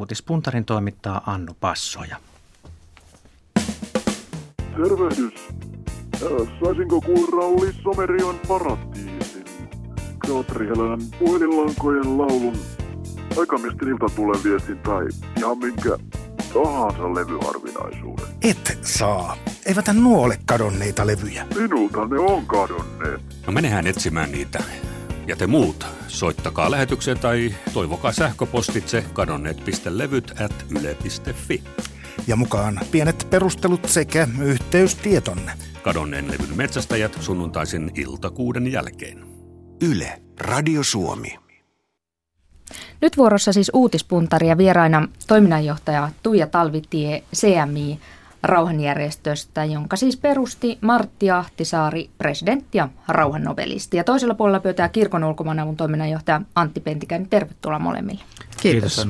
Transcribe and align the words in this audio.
uutispuntarin 0.00 0.64
toimittaa 0.64 1.22
Annu 1.26 1.56
Passoja. 1.60 2.16
Tervehdys. 4.56 5.48
Saisinko 6.64 7.00
kuulla 7.00 7.40
Rauli 7.40 7.72
Somerion 7.82 8.40
paratiisin? 8.48 9.44
Piotri 10.26 10.66
Helän 10.68 11.00
puhelinlankojen 11.18 12.18
laulun 12.18 12.56
aikamiesten 13.40 13.88
tulee 14.16 14.40
viestin 14.44 14.78
tai 14.78 15.06
ihan 15.38 15.58
minkä 15.58 15.98
tahansa 16.54 17.14
levyharvinaisuuden. 17.14 18.26
Et 18.42 18.78
saa. 18.82 19.36
Eivät 19.66 19.84
nuo 19.92 20.22
ole 20.22 20.38
kadonneita 20.46 21.06
levyjä. 21.06 21.46
Minulta 21.54 22.06
ne 22.06 22.18
on 22.18 22.46
kadonneet. 22.46 23.20
No 23.46 23.52
menehän 23.52 23.86
etsimään 23.86 24.32
niitä. 24.32 24.64
Ja 25.26 25.36
te 25.36 25.46
muut, 25.46 25.86
soittakaa 26.10 26.70
lähetykseen 26.70 27.18
tai 27.18 27.54
toivokaa 27.72 28.12
sähköpostitse 28.12 29.04
kadonneet.levyt 29.12 30.40
at 30.40 30.66
yle.fi. 30.70 31.62
Ja 32.26 32.36
mukaan 32.36 32.80
pienet 32.90 33.26
perustelut 33.30 33.84
sekä 33.84 34.28
yhteystietonne. 34.42 35.52
Kadonneen 35.82 36.30
levyn 36.30 36.56
metsästäjät 36.56 37.16
sunnuntaisin 37.20 37.90
iltakuuden 37.94 38.72
jälkeen. 38.72 39.24
Yle, 39.82 40.22
Radio 40.40 40.82
Suomi. 40.82 41.38
Nyt 43.00 43.16
vuorossa 43.16 43.52
siis 43.52 43.70
uutispuntari 43.74 44.48
ja 44.48 44.58
vieraina 44.58 45.08
toiminnanjohtaja 45.26 46.10
Tuija 46.22 46.46
Talvitie 46.46 47.22
CMI 47.34 48.00
rauhanjärjestöstä, 48.42 49.64
jonka 49.64 49.96
siis 49.96 50.16
perusti 50.16 50.78
Martti 50.80 51.30
Ahtisaari, 51.30 52.10
presidentti 52.18 52.78
ja 52.78 52.88
rauhannobelisti. 53.08 53.96
Ja 53.96 54.04
toisella 54.04 54.34
puolella 54.34 54.60
pöytää 54.60 54.88
kirkon 54.88 55.24
ulkomaanavun 55.24 55.76
toiminnanjohtaja 55.76 56.40
Antti 56.54 56.80
Pentikäinen. 56.80 57.28
Tervetuloa 57.28 57.78
molemmille. 57.78 58.20
Kiitos. 58.62 58.96
Kiitos. 58.96 59.08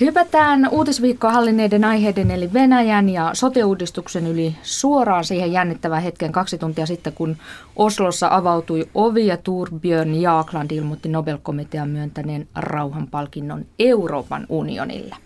Hypätään 0.00 0.68
uutisviikkoa 0.70 1.32
hallinneiden 1.32 1.84
aiheiden 1.84 2.30
eli 2.30 2.52
Venäjän 2.52 3.08
ja 3.08 3.30
sote-uudistuksen 3.32 4.26
yli 4.26 4.56
suoraan 4.62 5.24
siihen 5.24 5.52
jännittävään 5.52 6.02
hetken 6.02 6.32
kaksi 6.32 6.58
tuntia 6.58 6.86
sitten, 6.86 7.12
kun 7.12 7.36
Oslossa 7.76 8.28
avautui 8.30 8.88
ovi 8.94 9.26
ja 9.26 9.36
Turbjörn 9.36 10.14
Jaakland 10.14 10.70
ilmoitti 10.70 11.08
Nobel-komitean 11.08 11.88
myöntäneen 11.88 12.48
rauhanpalkinnon 12.54 13.66
Euroopan 13.78 14.46
unionille. 14.48 15.16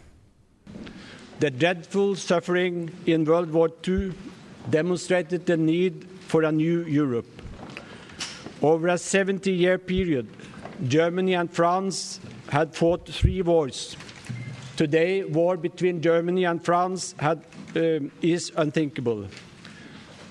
The 1.41 1.51
dreadful 1.51 2.17
suffering 2.17 2.91
in 3.07 3.25
World 3.25 3.53
War 3.53 3.71
II 3.87 4.13
demonstrated 4.71 5.47
the 5.47 5.57
need 5.57 6.07
for 6.27 6.43
a 6.43 6.53
new 6.53 6.85
Europe. 6.85 7.27
Over 8.63 8.89
a 8.89 8.99
70 8.99 9.53
year 9.53 9.79
period, 9.79 10.29
Germany 10.89 11.35
and 11.35 11.51
France 11.51 12.21
had 12.49 12.75
fought 12.75 13.07
three 13.09 13.43
wars 13.43 13.97
Today, 14.77 15.25
war 15.25 15.57
between 15.57 16.03
Germany 16.03 16.45
and 16.45 16.63
France 16.63 17.15
had, 17.19 17.43
um, 17.75 18.13
is 18.21 18.53
unthinkable. 18.59 19.27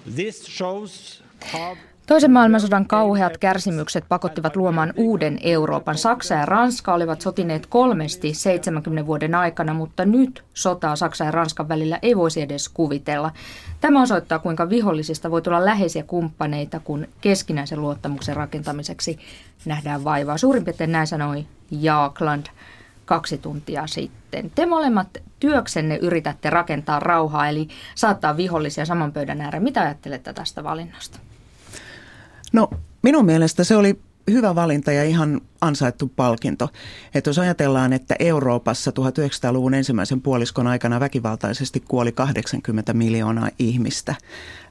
This 0.06 0.46
shows 0.46 1.22
how 1.42 1.76
Toisen 2.08 2.32
maailmansodan 2.32 2.88
kauheat 2.88 3.38
kärsimykset 3.38 4.06
pakottivat 4.10 4.56
luomaan 4.56 4.94
uuden 4.96 5.40
Euroopan. 5.44 5.98
Saksa 5.98 6.34
ja 6.34 6.46
Ranska 6.46 6.94
olivat 6.94 7.22
sotineet 7.22 7.66
kolmesti 7.66 8.34
70 8.34 9.08
vuoden 9.08 9.36
aikana, 9.36 9.74
mutta 9.74 10.06
nyt 10.06 10.44
sotaa 10.54 10.96
Saksa 10.96 11.24
ja 11.24 11.32
Ranskan 11.32 11.70
välillä 11.70 12.00
ei 12.02 12.18
voisi 12.18 12.42
edes 12.42 12.70
kuvitella. 12.70 13.32
Tämä 13.82 14.02
osoittaa, 14.02 14.40
kuinka 14.40 14.70
vihollisista 14.70 15.32
voi 15.32 15.42
tulla 15.42 15.66
läheisiä 15.66 16.04
kumppaneita, 16.04 16.80
kun 16.80 17.08
keskinäisen 17.22 17.82
luottamuksen 17.82 18.36
rakentamiseksi 18.36 19.20
nähdään 19.66 20.04
vaivaa. 20.04 20.38
Suurin 20.38 20.66
piirtein 20.66 20.92
näin 20.92 21.08
sanoi 21.08 21.46
Jaakland 21.72 22.46
kaksi 23.06 23.38
tuntia 23.38 23.88
sitten. 23.88 24.52
Te 24.56 24.66
molemmat 24.66 25.18
työksenne 25.40 25.98
yritätte 25.98 26.50
rakentaa 26.50 27.00
rauhaa, 27.00 27.50
eli 27.50 27.68
saattaa 27.96 28.38
vihollisia 28.38 28.86
saman 28.86 29.12
pöydän 29.12 29.42
ääreen. 29.42 29.64
Mitä 29.64 29.82
ajattelette 29.82 30.34
tästä 30.34 30.64
valinnasta? 30.64 31.20
No 32.56 32.70
minun 33.04 33.26
mielestä 33.26 33.64
se 33.64 33.76
oli 33.76 34.00
hyvä 34.32 34.56
valinta 34.56 34.92
ja 34.92 35.04
ihan 35.04 35.42
ansaittu 35.62 36.12
palkinto. 36.16 36.70
Että 37.16 37.30
jos 37.30 37.40
ajatellaan, 37.40 37.94
että 37.94 38.16
Euroopassa 38.20 38.92
1900-luvun 38.92 39.74
ensimmäisen 39.74 40.22
puoliskon 40.22 40.68
aikana 40.68 41.00
väkivaltaisesti 41.00 41.80
kuoli 41.80 42.12
80 42.12 42.94
miljoonaa 42.94 43.50
ihmistä, 43.60 44.16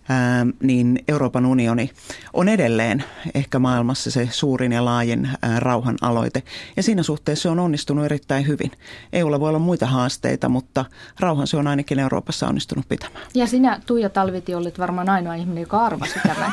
ää, 0.09 0.47
niin 0.63 0.99
Euroopan 1.09 1.47
unioni 1.47 1.91
on 2.33 2.49
edelleen 2.49 3.05
ehkä 3.35 3.59
maailmassa 3.59 4.11
se 4.11 4.29
suurin 4.31 4.73
ja 4.73 4.85
laajin 4.85 5.29
ää, 5.43 5.61
rauhan 5.61 5.97
aloite. 6.01 6.43
Ja 6.77 6.83
siinä 6.83 7.03
suhteessa 7.03 7.43
se 7.43 7.49
on 7.49 7.59
onnistunut 7.59 8.05
erittäin 8.05 8.47
hyvin. 8.47 8.71
EUlla 9.13 9.41
voi 9.41 9.49
olla 9.49 9.59
muita 9.59 9.87
haasteita, 9.87 10.49
mutta 10.49 10.85
rauhan 11.21 11.47
se 11.47 11.57
on 11.57 11.67
ainakin 11.67 11.99
Euroopassa 11.99 12.49
onnistunut 12.49 12.89
pitämään. 12.89 13.27
Ja 13.35 13.47
sinä 13.47 13.81
Tuija 13.87 14.11
Talviti 14.11 14.55
olit 14.55 14.79
varmaan 14.79 15.09
ainoa 15.09 15.35
ihminen, 15.35 15.61
joka 15.61 15.85
arvasi 15.85 16.21
tämän. 16.23 16.53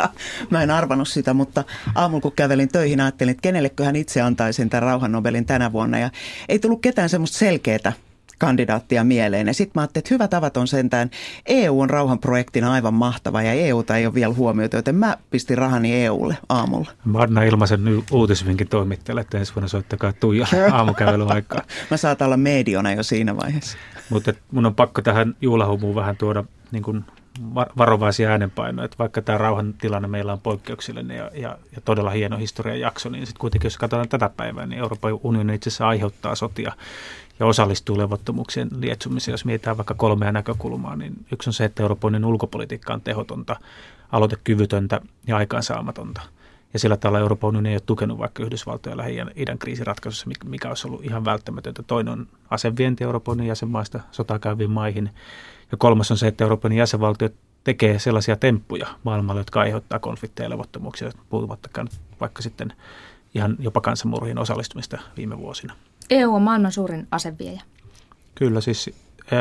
Mä 0.50 0.62
en 0.62 0.70
arvannut 0.70 1.08
sitä, 1.08 1.34
mutta 1.34 1.64
aamulla 1.94 2.22
kun 2.22 2.32
kävelin 2.32 2.68
töihin, 2.68 3.00
ajattelin, 3.00 3.30
että 3.30 3.42
kenelleköhän 3.42 3.96
itse 3.96 4.20
antaisin 4.20 4.70
tämän 4.70 4.82
rauhannobelin 4.82 5.46
tänä 5.46 5.72
vuonna. 5.72 5.98
Ja 5.98 6.10
ei 6.48 6.58
tullut 6.58 6.82
ketään 6.82 7.08
semmoista 7.08 7.38
selkeää 7.38 7.92
kandidaattia 8.42 9.04
mieleen. 9.04 9.46
Ja 9.46 9.54
sitten 9.54 9.72
mä 9.74 9.80
ajattelin, 9.80 10.02
että 10.02 10.14
hyvä 10.14 10.28
tavat 10.28 10.56
on 10.56 10.68
sentään, 10.68 11.10
EU 11.46 11.80
on 11.80 11.90
rauhanprojektina 11.90 12.72
aivan 12.72 12.94
mahtava 12.94 13.42
ja 13.42 13.52
EUta 13.52 13.96
ei 13.96 14.06
ole 14.06 14.14
vielä 14.14 14.34
huomioitu, 14.34 14.76
joten 14.76 14.94
mä 14.94 15.16
pistin 15.30 15.58
rahani 15.58 16.04
EUlle 16.04 16.36
aamulla. 16.48 16.90
Mä 17.04 17.18
annan 17.18 17.46
ilmaisen 17.46 17.80
uutisvinkin 18.10 18.68
toimittajalle, 18.68 19.20
että 19.20 19.38
ensi 19.38 19.54
vuonna 19.54 19.68
soittakaa 19.68 20.12
Tuija 20.12 20.46
aamukävelyaikaa. 20.72 21.62
mä 21.90 21.96
saatan 21.96 22.26
olla 22.26 22.36
mediona 22.36 22.92
jo 22.92 23.02
siinä 23.02 23.36
vaiheessa. 23.36 23.78
Mutta 24.10 24.32
mun 24.50 24.66
on 24.66 24.74
pakko 24.74 25.02
tähän 25.02 25.34
juhlahumuun 25.40 25.94
vähän 25.94 26.16
tuoda 26.16 26.44
niin 26.72 26.82
kuin 26.82 27.04
varovaisia 27.78 28.30
äänenpainoja, 28.30 28.84
että 28.84 28.98
vaikka 28.98 29.22
tämä 29.22 29.38
rauhan 29.38 29.74
tilanne 29.74 30.08
meillä 30.08 30.32
on 30.32 30.40
poikkeuksellinen 30.40 31.16
ja, 31.16 31.30
ja, 31.34 31.58
ja 31.74 31.80
todella 31.84 32.10
hieno 32.10 32.36
historian 32.36 32.80
jakso, 32.80 33.08
niin 33.08 33.26
sitten 33.26 33.40
kuitenkin 33.40 33.66
jos 33.66 33.78
katsotaan 33.78 34.08
tätä 34.08 34.30
päivää, 34.36 34.66
niin 34.66 34.78
Euroopan 34.78 35.18
unioni 35.22 35.54
itse 35.54 35.70
asiassa 35.70 35.88
aiheuttaa 35.88 36.34
sotia 36.34 36.72
ja 37.40 37.46
osallistuu 37.46 37.98
levottomuuksien 37.98 38.68
lietsumiseen. 38.80 39.32
Jos 39.32 39.44
mietitään 39.44 39.76
vaikka 39.76 39.94
kolmea 39.94 40.32
näkökulmaa, 40.32 40.96
niin 40.96 41.26
yksi 41.32 41.50
on 41.50 41.54
se, 41.54 41.64
että 41.64 41.82
Euroopan 41.82 42.24
ulkopolitiikka 42.24 42.94
on 42.94 43.00
tehotonta, 43.00 43.56
aloitekyvytöntä 44.12 45.00
ja 45.26 45.36
aikaansaamatonta. 45.36 46.20
Ja 46.72 46.78
sillä 46.78 46.96
tavalla 46.96 47.18
Euroopan 47.18 47.48
unioni 47.48 47.68
ei 47.68 47.74
ole 47.74 47.82
tukenut 47.86 48.18
vaikka 48.18 48.42
Yhdysvaltojen 48.42 48.98
lähi 48.98 49.16
idän 49.36 49.58
kriisiratkaisussa, 49.58 50.30
mikä 50.44 50.68
olisi 50.68 50.86
ollut 50.86 51.04
ihan 51.04 51.24
välttämätöntä. 51.24 51.82
Toinen 51.82 52.12
on 52.12 52.26
asevienti 52.50 53.04
Euroopan 53.04 53.32
unionin 53.32 53.48
jäsenmaista 53.48 54.00
sotaa 54.10 54.38
käyviin 54.38 54.70
maihin. 54.70 55.10
Ja 55.72 55.76
kolmas 55.78 56.10
on 56.10 56.18
se, 56.18 56.26
että 56.26 56.44
Euroopan 56.44 56.72
jäsenvaltiot 56.72 57.34
tekee 57.64 57.98
sellaisia 57.98 58.36
temppuja 58.36 58.86
maailmalle, 59.04 59.40
jotka 59.40 59.60
aiheuttaa 59.60 59.98
konflikteja 59.98 60.46
ja 60.46 60.50
levottomuuksia, 60.50 61.10
puhumattakaan 61.30 61.88
vaikka 62.20 62.42
sitten 62.42 62.72
ihan 63.34 63.56
jopa 63.58 63.80
kansanmurhiin 63.80 64.38
osallistumista 64.38 64.98
viime 65.16 65.38
vuosina. 65.38 65.74
EU 66.10 66.34
on 66.34 66.42
maailman 66.42 66.72
suurin 66.72 67.06
aseviejä. 67.10 67.62
Kyllä, 68.34 68.60
siis 68.60 68.90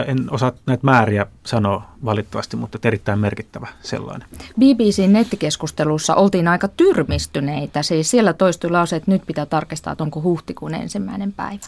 en 0.07 0.33
osaa 0.33 0.51
näitä 0.65 0.85
määriä 0.85 1.25
sanoa 1.45 1.83
valitettavasti, 2.05 2.57
mutta 2.57 2.79
erittäin 2.83 3.19
merkittävä 3.19 3.67
sellainen. 3.81 4.27
BBCn 4.59 5.13
nettikeskustelussa 5.13 6.15
oltiin 6.15 6.47
aika 6.47 6.67
tyrmistyneitä. 6.67 7.83
Siis 7.83 8.11
siellä 8.11 8.33
toistui 8.33 8.69
lause, 8.69 8.95
että 8.95 9.11
nyt 9.11 9.21
pitää 9.27 9.45
tarkistaa, 9.45 9.91
että 9.91 10.03
onko 10.03 10.21
huhtikuun 10.21 10.73
ensimmäinen 10.73 11.33
päivä. 11.33 11.65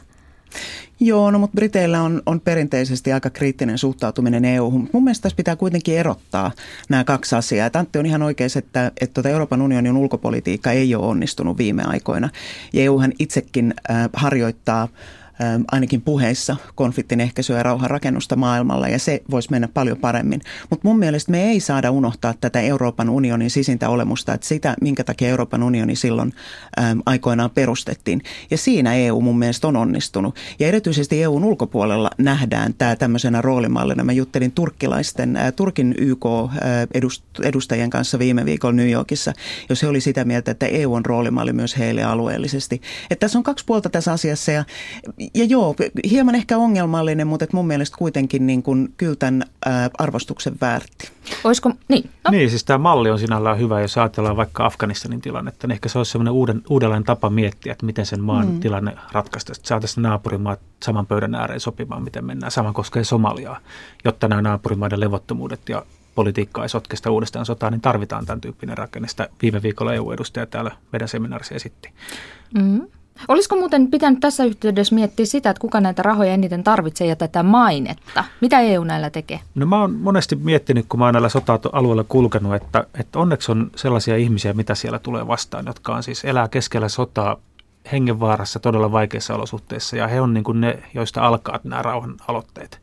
Joo, 0.99 1.31
no 1.31 1.39
mutta 1.39 1.55
Briteillä 1.55 2.01
on, 2.01 2.21
on 2.25 2.41
perinteisesti 2.41 3.13
aika 3.13 3.29
kriittinen 3.29 3.77
suhtautuminen 3.77 4.45
EU-hun. 4.45 4.89
Mun 4.93 5.03
mielestä 5.03 5.23
tässä 5.23 5.35
pitää 5.35 5.55
kuitenkin 5.55 5.97
erottaa 5.97 6.51
nämä 6.89 7.03
kaksi 7.03 7.35
asiaa. 7.35 7.69
Antti 7.73 7.99
on 7.99 8.05
ihan 8.05 8.21
oikein, 8.21 8.49
että, 8.55 8.91
että 9.01 9.13
tuota 9.13 9.29
Euroopan 9.29 9.61
unionin 9.61 9.97
ulkopolitiikka 9.97 10.71
ei 10.71 10.95
ole 10.95 11.05
onnistunut 11.05 11.57
viime 11.57 11.83
aikoina. 11.83 12.29
Ja 12.73 12.83
EUhan 12.83 13.13
itsekin 13.19 13.73
äh, 13.89 14.09
harjoittaa 14.13 14.87
ainakin 15.71 16.01
puheissa 16.01 16.55
konfliktin 16.75 17.21
ehkäisyä 17.21 17.57
ja 17.57 17.63
rauhan 17.63 17.89
rakennusta 17.89 18.35
maailmalla 18.35 18.87
ja 18.87 18.99
se 18.99 19.21
voisi 19.31 19.51
mennä 19.51 19.67
paljon 19.67 19.97
paremmin. 19.97 20.41
Mutta 20.69 20.87
mun 20.87 20.99
mielestä 20.99 21.31
me 21.31 21.43
ei 21.43 21.59
saada 21.59 21.91
unohtaa 21.91 22.33
tätä 22.41 22.59
Euroopan 22.59 23.09
unionin 23.09 23.49
sisintä 23.49 23.89
olemusta, 23.89 24.33
että 24.33 24.47
sitä, 24.47 24.75
minkä 24.81 25.03
takia 25.03 25.29
Euroopan 25.29 25.63
unioni 25.63 25.95
silloin 25.95 26.33
aikoinaan 27.05 27.49
perustettiin. 27.49 28.21
Ja 28.51 28.57
siinä 28.57 28.93
EU 28.93 29.21
mun 29.21 29.39
mielestä 29.39 29.67
on 29.67 29.75
onnistunut. 29.75 30.35
Ja 30.59 30.67
erityisesti 30.67 31.23
EUn 31.23 31.43
ulkopuolella 31.43 32.09
nähdään 32.17 32.73
tämä 32.73 32.95
tämmöisenä 32.95 33.41
roolimallina. 33.41 34.03
Mä 34.03 34.11
juttelin 34.11 34.51
turkkilaisten, 34.51 35.37
Turkin 35.55 35.95
YK-edustajien 35.97 37.89
kanssa 37.89 38.19
viime 38.19 38.45
viikolla 38.45 38.75
New 38.75 38.89
Yorkissa, 38.89 39.33
jos 39.69 39.81
he 39.83 39.87
oli 39.87 40.01
sitä 40.01 40.25
mieltä, 40.25 40.51
että 40.51 40.65
EU 40.65 40.93
on 40.93 41.05
roolimalli 41.05 41.53
myös 41.53 41.77
heille 41.77 42.03
alueellisesti. 42.03 42.81
Että 43.09 43.23
tässä 43.23 43.39
on 43.39 43.43
kaksi 43.43 43.65
puolta 43.65 43.89
tässä 43.89 44.11
asiassa 44.11 44.51
ja 44.51 44.63
ja 45.33 45.45
joo, 45.45 45.75
hieman 46.09 46.35
ehkä 46.35 46.57
ongelmallinen, 46.57 47.27
mutta 47.27 47.45
mun 47.53 47.67
mielestä 47.67 47.97
kuitenkin 47.97 48.47
niin 48.47 48.63
kuin 48.63 48.93
kyllä 48.97 49.15
tämän 49.15 49.43
arvostuksen 49.97 50.53
väärti. 50.61 51.09
Olisiko, 51.43 51.71
niin. 51.87 52.09
No. 52.23 52.31
Niin, 52.31 52.49
siis 52.49 52.63
tämä 52.63 52.77
malli 52.77 53.09
on 53.09 53.19
sinällään 53.19 53.59
hyvä, 53.59 53.81
jos 53.81 53.97
ajatellaan 53.97 54.37
vaikka 54.37 54.65
Afganistanin 54.65 55.21
tilannetta, 55.21 55.67
niin 55.67 55.73
ehkä 55.73 55.89
se 55.89 55.97
olisi 55.97 56.11
sellainen 56.11 56.33
uuden, 56.33 56.61
uudenlainen 56.69 57.03
tapa 57.03 57.29
miettiä, 57.29 57.71
että 57.71 57.85
miten 57.85 58.05
sen 58.05 58.23
maan 58.23 58.47
mm. 58.47 58.59
tilanne 58.59 58.95
ratkaista. 59.11 59.53
Että 59.55 59.67
saataisiin 59.67 60.01
naapurimaat 60.03 60.59
saman 60.83 61.05
pöydän 61.05 61.35
ääreen 61.35 61.59
sopimaan, 61.59 62.03
miten 62.03 62.25
mennään. 62.25 62.51
Sama 62.51 62.73
koskee 62.73 63.03
Somaliaa, 63.03 63.59
jotta 64.05 64.27
nämä 64.27 64.41
naapurimaiden 64.41 64.99
levottomuudet 64.99 65.69
ja 65.69 65.85
politiikkaa 66.15 66.63
ei 66.63 66.69
sotkesta 66.69 67.11
uudestaan 67.11 67.45
sotaa, 67.45 67.69
niin 67.71 67.81
tarvitaan 67.81 68.25
tämän 68.25 68.41
tyyppinen 68.41 68.77
rakenne. 68.77 69.07
Sitä 69.07 69.29
viime 69.41 69.61
viikolla 69.61 69.93
EU-edustaja 69.93 70.45
täällä 70.45 70.71
meidän 70.91 71.07
seminaarissa 71.07 71.55
esitti. 71.55 71.89
Mm. 72.53 72.81
Olisiko 73.27 73.55
muuten 73.55 73.87
pitänyt 73.87 74.19
tässä 74.19 74.43
yhteydessä 74.43 74.95
miettiä 74.95 75.25
sitä, 75.25 75.49
että 75.49 75.61
kuka 75.61 75.81
näitä 75.81 76.03
rahoja 76.03 76.33
eniten 76.33 76.63
tarvitsee 76.63 77.07
ja 77.07 77.15
tätä 77.15 77.43
mainetta? 77.43 78.23
Mitä 78.41 78.59
EU 78.59 78.83
näillä 78.83 79.09
tekee? 79.09 79.39
No 79.55 79.65
mä 79.65 79.81
oon 79.81 79.93
monesti 79.93 80.35
miettinyt, 80.35 80.85
kun 80.89 80.99
mä 80.99 81.05
oon 81.05 81.13
näillä 81.13 81.29
sota-alueilla 81.29 82.03
kulkenut, 82.03 82.55
että, 82.55 82.87
että 82.99 83.19
onneksi 83.19 83.51
on 83.51 83.71
sellaisia 83.75 84.17
ihmisiä, 84.17 84.53
mitä 84.53 84.75
siellä 84.75 84.99
tulee 84.99 85.27
vastaan, 85.27 85.65
jotka 85.65 85.95
on 85.95 86.03
siis 86.03 86.25
elää 86.25 86.47
keskellä 86.47 86.89
sotaa 86.89 87.37
hengenvaarassa 87.91 88.59
todella 88.59 88.91
vaikeissa 88.91 89.35
olosuhteissa 89.35 89.95
ja 89.95 90.07
he 90.07 90.21
on 90.21 90.33
niin 90.33 90.43
kuin 90.43 90.61
ne, 90.61 90.83
joista 90.93 91.21
alkaa 91.21 91.59
nämä 91.63 91.81
rauhan 91.81 92.15
aloitteet. 92.27 92.81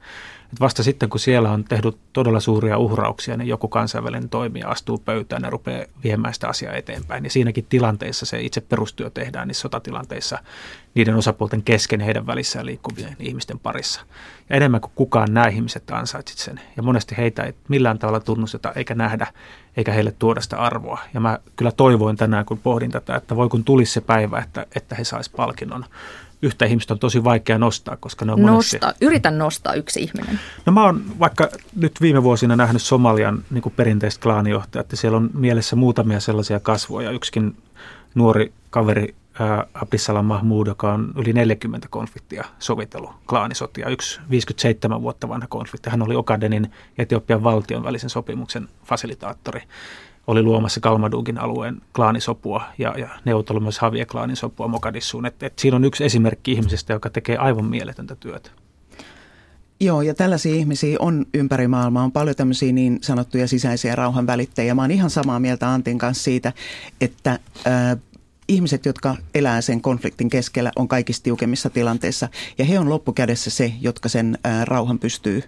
Et 0.52 0.60
vasta 0.60 0.82
sitten, 0.82 1.08
kun 1.08 1.20
siellä 1.20 1.50
on 1.50 1.64
tehty 1.64 1.92
todella 2.12 2.40
suuria 2.40 2.78
uhrauksia, 2.78 3.36
niin 3.36 3.48
joku 3.48 3.68
kansainvälinen 3.68 4.28
toimija 4.28 4.68
astuu 4.68 4.98
pöytään 4.98 5.42
ja 5.42 5.50
rupeaa 5.50 5.84
viemään 6.04 6.34
sitä 6.34 6.48
asiaa 6.48 6.74
eteenpäin. 6.74 7.24
Ja 7.24 7.30
siinäkin 7.30 7.66
tilanteessa 7.68 8.26
se 8.26 8.40
itse 8.40 8.60
perustyö 8.60 9.10
tehdään 9.10 9.48
niissä 9.48 9.62
sotatilanteissa 9.62 10.38
niiden 10.94 11.16
osapuolten 11.16 11.62
kesken 11.62 12.00
heidän 12.00 12.26
välissään 12.26 12.66
liikkuvien 12.66 13.16
ihmisten 13.18 13.58
parissa. 13.58 14.00
Ja 14.50 14.56
enemmän 14.56 14.80
kuin 14.80 14.92
kukaan 14.94 15.34
nämä 15.34 15.46
ihmiset 15.46 15.90
ansaitsit 15.90 16.38
sen. 16.38 16.60
Ja 16.76 16.82
monesti 16.82 17.16
heitä 17.16 17.42
ei 17.42 17.54
millään 17.68 17.98
tavalla 17.98 18.20
tunnusteta 18.20 18.72
eikä 18.72 18.94
nähdä, 18.94 19.26
eikä 19.76 19.92
heille 19.92 20.12
tuoda 20.18 20.40
sitä 20.40 20.56
arvoa. 20.56 20.98
Ja 21.14 21.20
mä 21.20 21.38
kyllä 21.56 21.72
toivoin 21.72 22.16
tänään, 22.16 22.44
kun 22.44 22.58
pohdin 22.58 22.90
tätä, 22.90 23.16
että 23.16 23.36
voi 23.36 23.48
kun 23.48 23.64
tulisi 23.64 23.92
se 23.92 24.00
päivä, 24.00 24.38
että, 24.38 24.66
että 24.74 24.94
he 24.94 25.04
saisivat 25.04 25.36
palkinnon 25.36 25.84
yhtä 26.42 26.64
ihmistä 26.64 26.94
on 26.94 26.98
tosi 26.98 27.24
vaikea 27.24 27.58
nostaa, 27.58 27.96
koska 27.96 28.24
ne 28.24 28.32
on 28.32 28.40
monesti... 28.40 28.76
Nosta, 28.76 28.94
yritän 29.00 29.38
nostaa 29.38 29.74
yksi 29.74 30.02
ihminen. 30.02 30.40
No 30.66 30.72
mä 30.72 30.84
oon 30.84 31.02
vaikka 31.18 31.48
nyt 31.76 32.00
viime 32.00 32.22
vuosina 32.22 32.56
nähnyt 32.56 32.82
Somalian 32.82 33.44
niin 33.50 33.62
kuin 33.62 33.72
perinteiset 33.76 34.22
klaanijohtajat, 34.22 34.86
että 34.86 34.96
siellä 34.96 35.16
on 35.16 35.30
mielessä 35.34 35.76
muutamia 35.76 36.20
sellaisia 36.20 36.60
kasvoja. 36.60 37.10
Yksikin 37.10 37.56
nuori 38.14 38.52
kaveri 38.70 39.14
Abdissalam 39.74 40.24
Mahmoud, 40.24 40.66
joka 40.66 40.92
on 40.92 41.12
yli 41.16 41.32
40 41.32 41.88
konfliktia 41.90 42.44
sovitellut 42.58 43.10
klaanisotia. 43.28 43.88
Yksi 43.88 44.20
57 44.30 45.02
vuotta 45.02 45.28
vanha 45.28 45.46
konflikti. 45.46 45.90
Hän 45.90 46.02
oli 46.02 46.16
Okadenin 46.16 46.70
ja 46.98 47.02
Etiopian 47.02 47.44
valtion 47.44 47.84
välisen 47.84 48.10
sopimuksen 48.10 48.68
fasilitaattori 48.84 49.62
oli 50.26 50.42
luomassa 50.42 50.80
Kalmadugin 50.80 51.38
alueen 51.38 51.82
klaanisopua 51.92 52.62
ja, 52.78 52.94
ja 52.98 53.08
neuvotellut 53.24 53.62
myös 53.62 53.78
Havia-klaanin 53.78 54.36
sopua 54.36 54.68
Mogadissuun. 54.68 55.26
Et, 55.26 55.42
et 55.42 55.58
siinä 55.58 55.76
on 55.76 55.84
yksi 55.84 56.04
esimerkki 56.04 56.52
ihmisestä, 56.52 56.92
joka 56.92 57.10
tekee 57.10 57.36
aivan 57.36 57.64
mieletöntä 57.64 58.14
työtä. 58.14 58.50
Joo, 59.80 60.02
ja 60.02 60.14
tällaisia 60.14 60.54
ihmisiä 60.54 60.96
on 61.00 61.26
ympäri 61.34 61.68
maailmaa. 61.68 62.04
On 62.04 62.12
paljon 62.12 62.36
tämmöisiä 62.36 62.72
niin 62.72 62.98
sanottuja 63.02 63.48
sisäisiä 63.48 63.96
rauhan 63.96 64.26
välittäjiä. 64.26 64.74
Mä 64.74 64.82
oon 64.82 64.90
ihan 64.90 65.10
samaa 65.10 65.40
mieltä 65.40 65.72
Antin 65.72 65.98
kanssa 65.98 66.24
siitä, 66.24 66.52
että 67.00 67.30
äh, 67.66 67.98
ihmiset, 68.50 68.86
jotka 68.86 69.16
elää 69.34 69.60
sen 69.60 69.80
konfliktin 69.80 70.30
keskellä, 70.30 70.72
on 70.76 70.88
kaikista 70.88 71.24
tiukemmissa 71.24 71.70
tilanteissa. 71.70 72.28
Ja 72.58 72.64
he 72.64 72.78
on 72.78 72.88
loppukädessä 72.88 73.50
se, 73.50 73.72
jotka 73.80 74.08
sen 74.08 74.38
rauhan 74.64 74.98
pystyy 74.98 75.42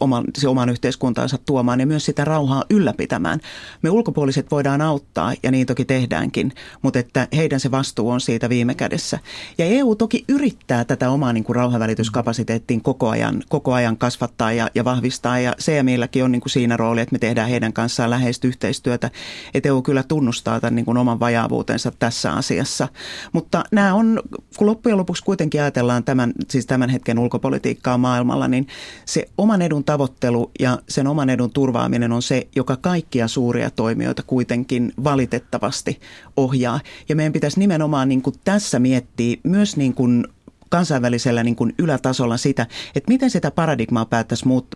oman, 0.00 0.24
se 0.38 0.48
oman 0.48 0.68
yhteiskuntaansa 0.68 1.38
tuomaan 1.46 1.80
ja 1.80 1.86
myös 1.86 2.04
sitä 2.04 2.24
rauhaa 2.24 2.64
ylläpitämään. 2.70 3.40
Me 3.82 3.90
ulkopuoliset 3.90 4.50
voidaan 4.50 4.80
auttaa 4.80 5.34
ja 5.42 5.50
niin 5.50 5.66
toki 5.66 5.84
tehdäänkin, 5.84 6.52
mutta 6.82 6.98
että 6.98 7.28
heidän 7.36 7.60
se 7.60 7.70
vastuu 7.70 8.10
on 8.10 8.20
siitä 8.20 8.48
viime 8.48 8.74
kädessä. 8.74 9.18
Ja 9.58 9.64
EU 9.64 9.94
toki 9.94 10.24
yrittää 10.28 10.84
tätä 10.84 11.10
omaa 11.10 11.32
niin 11.32 11.44
kuin 11.44 11.56
rauhanvälityskapasiteettiin 11.56 12.82
koko 12.82 13.08
ajan, 13.08 13.42
koko 13.48 13.72
ajan 13.72 13.96
kasvattaa 13.96 14.52
ja, 14.52 14.70
ja 14.74 14.84
vahvistaa 14.84 15.38
ja 15.38 15.54
CMIlläkin 15.60 16.24
on 16.24 16.32
niin 16.32 16.40
kuin 16.40 16.50
siinä 16.50 16.76
rooli, 16.76 17.00
että 17.00 17.12
me 17.12 17.18
tehdään 17.18 17.48
heidän 17.48 17.72
kanssaan 17.72 18.10
läheistä 18.10 18.48
yhteistyötä. 18.48 19.10
Että 19.54 19.68
EU 19.68 19.82
kyllä 19.82 20.02
tunnustaa 20.02 20.60
tämän 20.60 20.74
niin 20.74 20.84
kuin 20.84 20.96
oman 20.96 21.20
vajaavuutensa 21.20 21.92
tässä 21.98 22.32
asiassa. 22.32 22.88
Mutta 23.32 23.64
nämä 23.72 23.94
on, 23.94 24.20
kun 24.56 24.66
loppujen 24.66 24.98
lopuksi 24.98 25.24
kuitenkin 25.24 25.60
ajatellaan 25.60 26.04
tämän, 26.04 26.32
siis 26.50 26.66
tämän 26.66 26.90
hetken 26.90 27.18
ulkopolitiikkaa 27.18 27.98
maailmalla, 27.98 28.48
niin 28.48 28.66
se 29.04 29.24
oman 29.38 29.57
oman 29.58 29.66
edun 29.66 29.84
tavoittelu 29.84 30.50
ja 30.60 30.78
sen 30.88 31.06
oman 31.06 31.30
edun 31.30 31.50
turvaaminen 31.50 32.12
on 32.12 32.22
se, 32.22 32.48
joka 32.56 32.76
kaikkia 32.76 33.28
suuria 33.28 33.70
toimijoita 33.70 34.22
kuitenkin 34.22 34.92
valitettavasti 35.04 36.00
ohjaa. 36.36 36.80
Ja 37.08 37.16
meidän 37.16 37.32
pitäisi 37.32 37.58
nimenomaan 37.58 38.08
niin 38.08 38.22
kuin 38.22 38.36
tässä 38.44 38.78
miettiä 38.78 39.36
myös 39.42 39.76
niin 39.76 39.94
kuin 39.94 40.24
kansainvälisellä 40.68 41.42
niin 41.42 41.56
kuin 41.56 41.74
ylätasolla 41.78 42.36
sitä, 42.36 42.66
että 42.94 43.12
miten 43.12 43.30
sitä 43.30 43.50
paradigmaa 43.50 44.06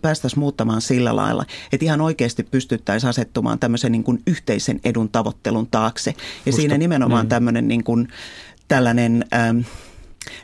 päästäisiin 0.03 0.41
muuttamaan 0.41 0.81
sillä 0.81 1.17
lailla, 1.17 1.45
että 1.73 1.85
ihan 1.85 2.01
oikeasti 2.01 2.43
pystyttäisiin 2.43 3.11
asettumaan 3.11 3.59
tämmöisen 3.59 3.93
niin 3.93 4.05
kuin 4.05 4.23
yhteisen 4.27 4.81
edun 4.85 5.09
tavoittelun 5.09 5.69
taakse. 5.71 6.11
Ja 6.11 6.17
Musta, 6.47 6.61
siinä 6.61 6.79
nimenomaan 6.79 7.25
niin. 7.25 7.29
tämmöinen 7.29 7.69
niin 7.69 7.85
kuin, 7.85 8.09
tällainen... 8.69 9.25
Ähm, 9.35 9.59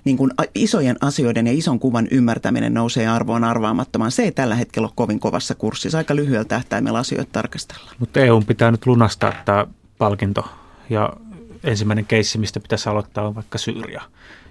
niin 0.05 0.17
kuin 0.17 0.31
isojen 0.55 0.97
asioiden 1.01 1.47
ja 1.47 1.53
ison 1.53 1.79
kuvan 1.79 2.09
ymmärtäminen 2.11 2.75
nousee 2.75 3.09
arvoon 3.09 3.45
arvaamattomaan. 3.45 4.11
Se 4.11 4.23
ei 4.23 4.33
tällä 4.33 4.55
hetkellä 4.55 4.87
ole 4.87 4.93
kovin 4.95 5.21
kovassa 5.21 5.55
kurssissa. 5.55 5.99
Aika 5.99 6.17
lyhyellä 6.17 6.45
tähtäimellä 6.45 6.99
asioita 6.99 7.33
tarkastellaan. 7.33 7.97
Mutta 7.99 8.21
EU 8.21 8.43
pitää 8.47 8.71
nyt 8.71 8.87
lunastaa 8.87 9.33
tämä 9.45 9.67
palkinto. 9.99 10.45
Ja 10.91 11.13
ensimmäinen 11.65 12.07
keissi, 12.07 12.39
mistä 12.39 12.61
pitäisi 12.61 12.89
aloittaa, 12.89 13.27
on 13.27 13.35
vaikka 13.35 13.59
Syyria, 13.59 14.03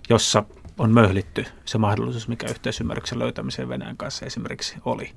jossa 0.09 0.43
on 0.77 0.91
möhlitty 0.91 1.45
se 1.65 1.77
mahdollisuus, 1.77 2.27
mikä 2.27 2.47
yhteisymmärryksen 2.47 3.19
löytämiseen 3.19 3.69
Venäjän 3.69 3.97
kanssa 3.97 4.25
esimerkiksi 4.25 4.75
oli. 4.85 5.11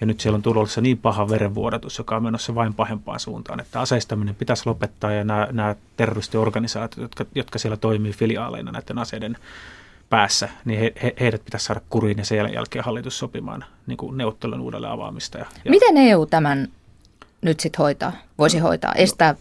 Ja 0.00 0.06
nyt 0.06 0.20
siellä 0.20 0.36
on 0.36 0.42
tulossa 0.42 0.80
niin 0.80 0.98
paha 0.98 1.28
verenvuodatus, 1.28 1.98
joka 1.98 2.16
on 2.16 2.22
menossa 2.22 2.54
vain 2.54 2.74
pahempaan 2.74 3.20
suuntaan, 3.20 3.60
että 3.60 3.80
aseistaminen 3.80 4.34
pitäisi 4.34 4.66
lopettaa 4.66 5.12
ja 5.12 5.24
nämä, 5.24 5.48
nämä 5.52 5.76
terroristiorganisaatiot, 5.96 7.02
jotka, 7.02 7.24
jotka 7.34 7.58
siellä 7.58 7.76
toimii 7.76 8.12
filiaaleina 8.12 8.72
näiden 8.72 8.98
aseiden 8.98 9.36
päässä, 10.10 10.48
niin 10.64 10.80
he, 10.80 10.92
he, 11.02 11.14
heidät 11.20 11.44
pitäisi 11.44 11.66
saada 11.66 11.80
kuriin 11.90 12.18
ja 12.18 12.24
sen 12.24 12.52
jälkeen 12.54 12.84
hallitus 12.84 13.18
sopimaan 13.18 13.64
niin 13.86 13.98
neuvottelun 14.12 14.60
uudelleen 14.60 14.92
avaamista. 14.92 15.38
Ja, 15.38 15.46
ja 15.64 15.70
Miten 15.70 15.96
EU 15.96 16.26
tämän 16.26 16.68
nyt 17.44 17.60
sitten 17.60 17.78
hoitaa, 17.78 18.12
voisi 18.38 18.58
hoitaa, 18.58 18.92
estää 18.92 19.34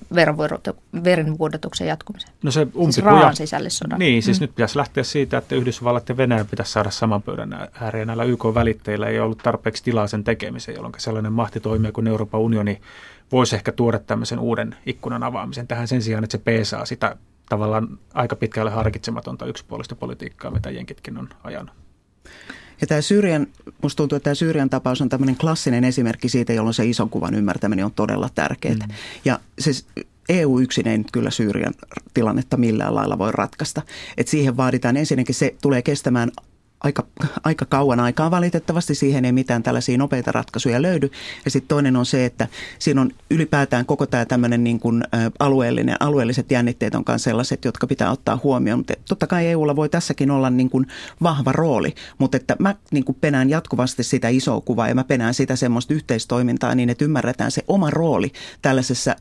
verenvuodatuksen 1.03 1.88
jatkumisen? 1.88 2.29
No 2.44 2.51
se 2.51 2.61
umpikuja, 2.61 2.91
siis 2.91 3.05
raan 3.05 3.35
sisällissodan. 3.35 4.00
Niin, 4.00 4.23
siis 4.23 4.39
mm. 4.39 4.44
nyt 4.44 4.55
pitäisi 4.55 4.77
lähteä 4.77 5.03
siitä, 5.03 5.38
että 5.38 5.55
Yhdysvallat 5.55 6.09
ja 6.09 6.17
Venäjä 6.17 6.45
pitäisi 6.45 6.71
saada 6.71 6.91
saman 6.91 7.21
pöydän 7.21 7.69
ääreen. 7.81 8.07
Näillä 8.07 8.23
YK-välitteillä 8.23 9.07
ei 9.07 9.19
ollut 9.19 9.37
tarpeeksi 9.37 9.83
tilaa 9.83 10.07
sen 10.07 10.23
tekemiseen, 10.23 10.75
jolloin 10.75 10.94
sellainen 10.97 11.33
mahtitoimija 11.33 11.92
kuin 11.92 12.07
Euroopan 12.07 12.42
unioni 12.42 12.81
voisi 13.31 13.56
ehkä 13.56 13.71
tuoda 13.71 13.99
tämmöisen 13.99 14.39
uuden 14.39 14.75
ikkunan 14.85 15.23
avaamisen 15.23 15.68
tähän 15.68 15.87
sen 15.87 16.01
sijaan, 16.01 16.23
että 16.23 16.37
se 16.37 16.44
peesaa 16.44 16.85
sitä 16.85 17.16
tavallaan 17.49 17.99
aika 18.13 18.35
pitkälle 18.35 18.71
harkitsematonta 18.71 19.45
yksipuolista 19.45 19.95
politiikkaa, 19.95 20.51
mitä 20.51 20.69
jenkitkin 20.69 21.18
on 21.18 21.30
ajanut. 21.44 21.73
Ja 22.81 22.87
tämä 22.87 23.01
Syyrian, 23.01 23.47
musta 23.81 23.97
tuntuu, 23.97 24.15
että 24.15 24.23
tämä 24.23 24.35
Syyrian 24.35 24.69
tapaus 24.69 25.01
on 25.01 25.09
tämmöinen 25.09 25.35
klassinen 25.35 25.83
esimerkki 25.83 26.30
siitä, 26.30 26.53
jolloin 26.53 26.73
se 26.73 26.85
ison 26.85 27.09
kuvan 27.09 27.35
ymmärtäminen 27.35 27.85
on 27.85 27.92
todella 27.92 28.30
tärkeää. 28.35 28.75
Mm. 28.75 28.94
Ja 29.25 29.39
se 29.59 29.71
EU 30.30 30.59
yksin 30.59 30.87
ei 30.87 30.97
nyt 30.97 31.11
kyllä 31.11 31.30
Syyrian 31.30 31.73
tilannetta 32.13 32.57
millään 32.57 32.95
lailla 32.95 33.18
voi 33.18 33.31
ratkaista. 33.31 33.81
Et 34.18 34.27
siihen 34.27 34.57
vaaditaan 34.57 34.97
ensinnäkin, 34.97 35.35
se 35.35 35.56
tulee 35.61 35.81
kestämään 35.81 36.31
aika, 36.83 37.06
aika 37.44 37.66
kauan 37.66 37.99
aikaa 37.99 38.31
valitettavasti. 38.31 38.95
Siihen 38.95 39.25
ei 39.25 39.31
mitään 39.31 39.63
tällaisia 39.63 39.97
nopeita 39.97 40.31
ratkaisuja 40.31 40.81
löydy. 40.81 41.11
Ja 41.45 41.52
sitten 41.52 41.68
toinen 41.68 41.95
on 41.95 42.06
se, 42.06 42.25
että 42.25 42.47
siinä 42.80 43.02
on 43.02 43.11
ylipäätään 43.31 43.85
koko 43.85 44.06
tämä 44.06 44.25
tämmöinen 44.25 44.63
niin 44.63 44.80
kuin 44.80 45.04
alueellinen, 45.40 45.95
alueelliset 45.99 46.52
jännitteet 46.52 46.95
on 46.95 47.04
myös 47.07 47.23
sellaiset, 47.23 47.66
jotka 47.66 47.87
pitää 47.87 48.11
ottaa 48.11 48.40
huomioon. 48.44 48.80
Mutta 48.80 48.94
totta 49.09 49.28
kai 49.28 49.47
EUlla 49.47 49.75
voi 49.75 49.90
tässäkin 49.90 50.31
olla 50.31 50.49
niin 50.49 50.69
kuin 50.69 50.87
vahva 51.23 51.52
rooli, 51.52 51.94
mutta 52.18 52.37
että 52.37 52.56
mä 52.59 52.75
niin 52.92 53.04
kuin 53.04 53.18
penään 53.21 53.49
jatkuvasti 53.49 54.04
sitä 54.04 54.30
isoa 54.30 54.61
kuvaa 54.61 54.87
ja 54.87 54.95
mä 54.95 55.04
penään 55.04 55.33
sitä 55.33 55.56
semmoista 55.56 55.94
yhteistoimintaa 55.94 56.75
niin, 56.75 56.90
että 56.90 57.06
ymmärretään 57.06 57.52
se 57.52 57.63
oma 57.68 57.90
rooli 57.90 58.31
tällaisessa 58.61 59.16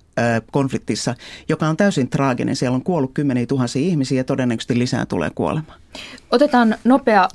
konfliktissa, 0.53 1.15
joka 1.49 1.69
on 1.69 1.77
täysin 1.77 2.09
traaginen. 2.09 2.57
Siellä 2.57 2.75
on 2.75 2.83
kuollut 2.83 3.11
kymmeniä 3.15 3.47
tuhansia 3.47 3.83
ihmisiä 3.83 4.21
ja 4.21 4.25
todennäköisesti 4.25 4.79
lisää 4.79 5.07
tulee 5.07 5.31
kuolemaan. 5.35 5.81
Otetaan 6.31 6.75
nopea 6.85 7.29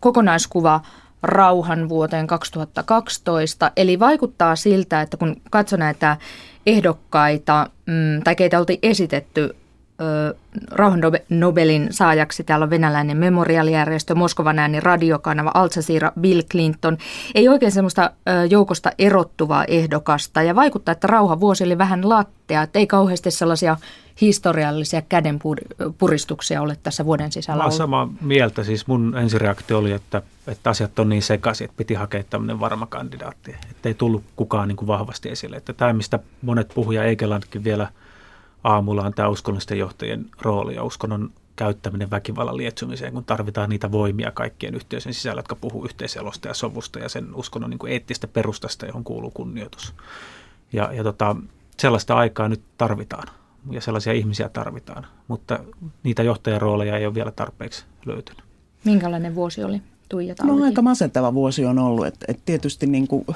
kokonaiskuva 0.00 0.80
rauhan 1.22 1.88
vuoteen 1.88 2.26
2012. 2.26 3.70
Eli 3.76 4.00
vaikuttaa 4.00 4.56
siltä, 4.56 5.00
että 5.00 5.16
kun 5.16 5.36
katsoo 5.50 5.78
näitä 5.78 6.16
ehdokkaita 6.66 7.70
mm, 7.86 8.22
tai 8.24 8.36
keitä 8.36 8.58
oltiin 8.58 8.78
esitetty 8.82 9.56
rauhan 10.70 11.00
Nobelin 11.28 11.88
saajaksi. 11.90 12.44
Täällä 12.44 12.64
on 12.64 12.70
venäläinen 12.70 13.16
memorialijärjestö, 13.16 14.14
Moskovan 14.14 14.58
ääni 14.58 14.80
radiokanava, 14.80 15.50
Al 15.54 15.68
Jazeera, 15.76 16.12
Bill 16.20 16.42
Clinton. 16.42 16.98
Ei 17.34 17.48
oikein 17.48 17.72
semmoista 17.72 18.10
joukosta 18.50 18.92
erottuvaa 18.98 19.64
ehdokasta 19.64 20.42
ja 20.42 20.54
vaikuttaa, 20.54 20.92
että 20.92 21.06
rauha 21.06 21.40
vuosi 21.40 21.64
oli 21.64 21.78
vähän 21.78 22.08
lattea, 22.08 22.62
että 22.62 22.78
ei 22.78 22.86
kauheasti 22.86 23.30
sellaisia 23.30 23.76
historiallisia 24.20 25.02
kädenpuristuksia 25.02 26.62
ole 26.62 26.76
tässä 26.82 27.04
vuoden 27.04 27.32
sisällä 27.32 27.62
Mä 27.62 27.64
olen 27.64 27.76
samaa 27.76 28.08
mieltä. 28.20 28.64
Siis 28.64 28.86
mun 28.86 29.16
ensireaktio 29.16 29.78
oli, 29.78 29.92
että, 29.92 30.22
että 30.46 30.70
asiat 30.70 30.98
on 30.98 31.08
niin 31.08 31.22
sekaisin, 31.22 31.64
että 31.64 31.76
piti 31.76 31.94
hakea 31.94 32.24
tämmöinen 32.24 32.60
varma 32.60 32.86
kandidaatti. 32.86 33.56
Että 33.70 33.88
ei 33.88 33.94
tullut 33.94 34.24
kukaan 34.36 34.68
niin 34.68 34.76
kuin 34.76 34.86
vahvasti 34.86 35.28
esille. 35.28 35.56
Että 35.56 35.72
tämä, 35.72 35.92
mistä 35.92 36.18
monet 36.42 36.68
puhuja 36.74 37.04
Eikelandkin 37.04 37.64
vielä– 37.64 37.88
aamulla 38.64 39.02
on 39.02 39.14
tämä 39.14 39.28
uskonnollisten 39.28 39.78
johtajien 39.78 40.26
rooli 40.40 40.74
ja 40.74 40.84
uskonnon 40.84 41.30
käyttäminen 41.56 42.10
väkivallan 42.10 42.56
lietsumiseen, 42.56 43.12
kun 43.12 43.24
tarvitaan 43.24 43.70
niitä 43.70 43.92
voimia 43.92 44.30
kaikkien 44.30 44.74
yhteisön 44.74 45.14
sisällä, 45.14 45.38
jotka 45.38 45.56
puhuu 45.56 45.84
yhteiselosta 45.84 46.48
ja 46.48 46.54
sovusta 46.54 46.98
ja 46.98 47.08
sen 47.08 47.34
uskonnon 47.34 47.70
niin 47.70 47.78
kuin 47.78 47.92
eettistä 47.92 48.28
perustasta, 48.28 48.86
johon 48.86 49.04
kuuluu 49.04 49.30
kunnioitus. 49.30 49.94
Ja, 50.72 50.92
ja 50.92 51.04
tota, 51.04 51.36
sellaista 51.78 52.14
aikaa 52.14 52.48
nyt 52.48 52.62
tarvitaan 52.78 53.28
ja 53.70 53.80
sellaisia 53.80 54.12
ihmisiä 54.12 54.48
tarvitaan, 54.48 55.06
mutta 55.28 55.58
niitä 56.02 56.22
johtajan 56.22 56.60
rooleja 56.60 56.96
ei 56.96 57.06
ole 57.06 57.14
vielä 57.14 57.30
tarpeeksi 57.30 57.84
löytynyt. 58.06 58.42
Minkälainen 58.84 59.34
vuosi 59.34 59.64
oli? 59.64 59.82
Tuija 60.08 60.34
No 60.42 60.64
aika 60.64 60.82
masentava 60.82 61.34
vuosi 61.34 61.64
on 61.64 61.78
ollut. 61.78 62.06
Et, 62.06 62.24
et 62.28 62.40
tietysti 62.44 62.86
niin 62.86 63.08
kuin, 63.08 63.26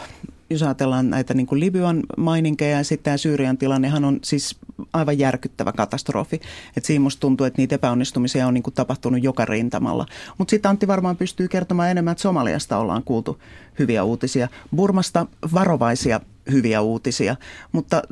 jos 0.51 0.63
ajatellaan 0.63 1.11
näitä 1.11 1.35
niin 1.35 1.47
kuin 1.47 1.61
Libyan 1.61 2.03
maininkeja 2.17 2.77
ja 2.77 2.85
sitten 2.85 3.05
tämä 3.05 3.17
Syyrian 3.17 3.59
tilannehan 3.59 4.05
on 4.05 4.19
siis 4.25 4.57
aivan 4.93 5.19
järkyttävä 5.19 5.73
katastrofi. 5.73 6.41
Et 6.77 6.85
siinä 6.85 7.03
musta 7.03 7.21
tuntuu, 7.21 7.47
että 7.47 7.63
niitä 7.63 7.75
epäonnistumisia 7.75 8.47
on 8.47 8.55
niin 8.55 8.63
kuin 8.63 8.75
tapahtunut 8.75 9.23
joka 9.23 9.45
rintamalla. 9.45 10.07
Mutta 10.39 10.51
sitten 10.51 10.71
Antti 10.71 10.87
varmaan 10.87 11.17
pystyy 11.17 11.49
kertomaan 11.49 11.91
enemmän, 11.91 12.13
että 12.13 12.23
Somaliasta 12.23 12.79
ollaan 12.79 13.03
kuultu 13.05 13.39
hyviä 13.79 14.05
uutisia. 14.05 14.49
Burmasta 14.77 15.27
varovaisia 15.55 16.21
hyviä 16.51 16.81
uutisia, 16.81 17.37
mutta 17.73 18.03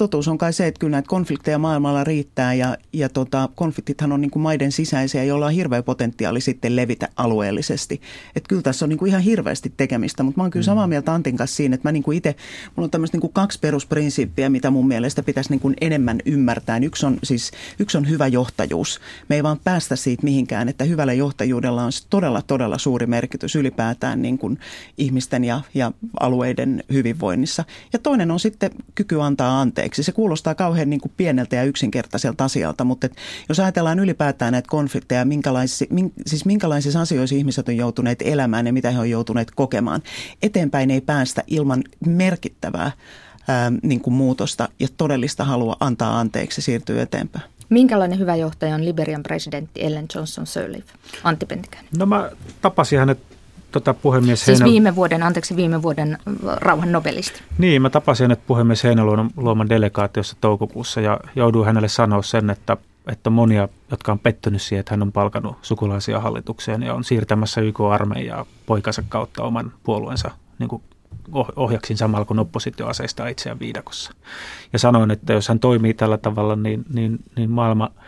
totuus 0.00 0.28
on 0.28 0.38
kai 0.38 0.52
se, 0.52 0.66
että 0.66 0.78
kyllä 0.78 0.90
näitä 0.90 1.08
konflikteja 1.08 1.58
maailmalla 1.58 2.04
riittää 2.04 2.54
ja, 2.54 2.76
ja 2.92 3.08
tota, 3.08 3.48
konfliktithan 3.54 4.12
on 4.12 4.20
niin 4.20 4.30
kuin 4.30 4.42
maiden 4.42 4.72
sisäisiä, 4.72 5.24
joilla 5.24 5.46
on 5.46 5.52
hirveä 5.52 5.82
potentiaali 5.82 6.40
sitten 6.40 6.76
levitä 6.76 7.08
alueellisesti. 7.16 8.00
Että 8.36 8.48
kyllä 8.48 8.62
tässä 8.62 8.84
on 8.84 8.88
niin 8.88 8.98
kuin 8.98 9.08
ihan 9.08 9.22
hirveästi 9.22 9.72
tekemistä, 9.76 10.22
mutta 10.22 10.38
mä 10.38 10.44
oon 10.44 10.50
kyllä 10.50 10.64
samaa 10.64 10.86
mm. 10.86 10.88
mieltä 10.88 11.14
Antin 11.14 11.36
kanssa 11.36 11.56
siinä, 11.56 11.74
että 11.74 11.88
mä 11.88 11.92
niin 11.92 12.02
kuin 12.02 12.16
itse, 12.18 12.36
mulla 12.76 12.84
on 12.84 12.90
tämmöistä 12.90 13.14
niin 13.14 13.20
kuin 13.20 13.32
kaksi 13.32 13.58
perusprinsiippiä, 13.58 14.50
mitä 14.50 14.70
mun 14.70 14.88
mielestä 14.88 15.22
pitäisi 15.22 15.50
niin 15.50 15.60
kuin 15.60 15.74
enemmän 15.80 16.18
ymmärtää. 16.24 16.78
Yksi 16.82 17.06
on 17.06 17.18
siis 17.22 17.50
yksi 17.78 17.98
on 17.98 18.08
hyvä 18.08 18.26
johtajuus. 18.26 19.00
Me 19.28 19.36
ei 19.36 19.42
vaan 19.42 19.60
päästä 19.64 19.96
siitä 19.96 20.22
mihinkään, 20.22 20.68
että 20.68 20.84
hyvällä 20.84 21.12
johtajuudella 21.12 21.84
on 21.84 21.92
todella, 22.10 22.42
todella 22.42 22.78
suuri 22.78 23.06
merkitys 23.06 23.56
ylipäätään 23.56 24.22
niin 24.22 24.38
kuin 24.38 24.58
ihmisten 24.98 25.44
ja, 25.44 25.60
ja 25.74 25.92
alueiden 26.20 26.84
hyvinvoinnissa. 26.92 27.64
Ja 27.92 27.98
toinen 27.98 28.30
on 28.30 28.40
sitten 28.40 28.70
kyky 28.94 29.22
antaa 29.22 29.60
anteeksi 29.60 29.89
anteeksi. 29.90 30.02
Se 30.02 30.12
kuulostaa 30.12 30.54
kauhean 30.54 30.90
niin 30.90 31.00
kuin 31.00 31.12
pieneltä 31.16 31.56
ja 31.56 31.64
yksinkertaiselta 31.64 32.44
asialta, 32.44 32.84
mutta 32.84 33.06
et 33.06 33.16
jos 33.48 33.60
ajatellaan 33.60 33.98
ylipäätään 33.98 34.52
näitä 34.52 34.68
konflikteja, 34.70 35.24
minkälaisi, 35.24 35.86
min, 35.90 36.12
siis 36.26 36.44
minkälaisissa 36.44 37.00
asioissa 37.00 37.36
ihmiset 37.36 37.68
on 37.68 37.76
joutuneet 37.76 38.22
elämään 38.22 38.66
ja 38.66 38.72
mitä 38.72 38.90
he 38.90 38.98
on 38.98 39.10
joutuneet 39.10 39.50
kokemaan, 39.50 40.02
eteenpäin 40.42 40.90
ei 40.90 41.00
päästä 41.00 41.42
ilman 41.46 41.82
merkittävää 42.06 42.92
ää, 43.48 43.72
niin 43.82 44.00
kuin 44.00 44.14
muutosta 44.14 44.68
ja 44.80 44.88
todellista 44.96 45.44
halua 45.44 45.76
antaa 45.80 46.20
anteeksi 46.20 46.62
siirtyä 46.62 47.02
eteenpäin. 47.02 47.44
Minkälainen 47.68 48.18
hyvä 48.18 48.36
johtaja 48.36 48.74
on 48.74 48.84
Liberian 48.84 49.22
presidentti 49.22 49.84
Ellen 49.84 50.06
Johnson 50.14 50.46
Sirleaf? 50.46 50.84
Antti 51.24 51.46
Pentikäinen. 51.46 51.90
No 51.98 52.06
mä 52.06 52.30
tapasin 52.60 52.98
hänet 52.98 53.18
tota, 53.70 53.94
puhemies 53.94 54.44
Siis 54.44 54.60
Heinä... 54.60 54.72
viime 54.72 54.96
vuoden, 54.96 55.22
anteeksi, 55.22 55.56
viime 55.56 55.82
vuoden 55.82 56.18
rauhan 56.56 56.92
nobelisti. 56.92 57.42
Niin, 57.58 57.82
mä 57.82 57.90
tapasin 57.90 58.30
että 58.30 58.44
puhemies 58.46 58.84
Heinäluoman 58.84 59.68
delegaatiossa 59.68 60.36
toukokuussa 60.40 61.00
ja 61.00 61.20
jouduin 61.36 61.66
hänelle 61.66 61.88
sanoa 61.88 62.22
sen, 62.22 62.50
että, 62.50 62.76
että 63.06 63.30
monia, 63.30 63.68
jotka 63.90 64.12
on 64.12 64.18
pettynyt 64.18 64.62
siihen, 64.62 64.80
että 64.80 64.92
hän 64.92 65.02
on 65.02 65.12
palkanut 65.12 65.56
sukulaisia 65.62 66.20
hallitukseen 66.20 66.82
ja 66.82 66.94
on 66.94 67.04
siirtämässä 67.04 67.60
YK-armeijaa 67.60 68.46
poikansa 68.66 69.02
kautta 69.08 69.42
oman 69.42 69.72
puolueensa 69.82 70.30
niin 70.58 70.68
kuin 70.68 70.82
ohjaksin 71.56 71.96
samalla 71.96 72.24
kun 72.24 72.38
oppositio 72.38 72.86
aseistaa 72.86 73.28
itseään 73.28 73.60
viidakossa. 73.60 74.12
Ja 74.72 74.78
sanoin, 74.78 75.10
että 75.10 75.32
jos 75.32 75.48
hän 75.48 75.60
toimii 75.60 75.94
tällä 75.94 76.18
tavalla, 76.18 76.56
niin, 76.56 76.84
niin, 76.94 77.18
niin 77.36 77.50
maailma– 77.50 77.90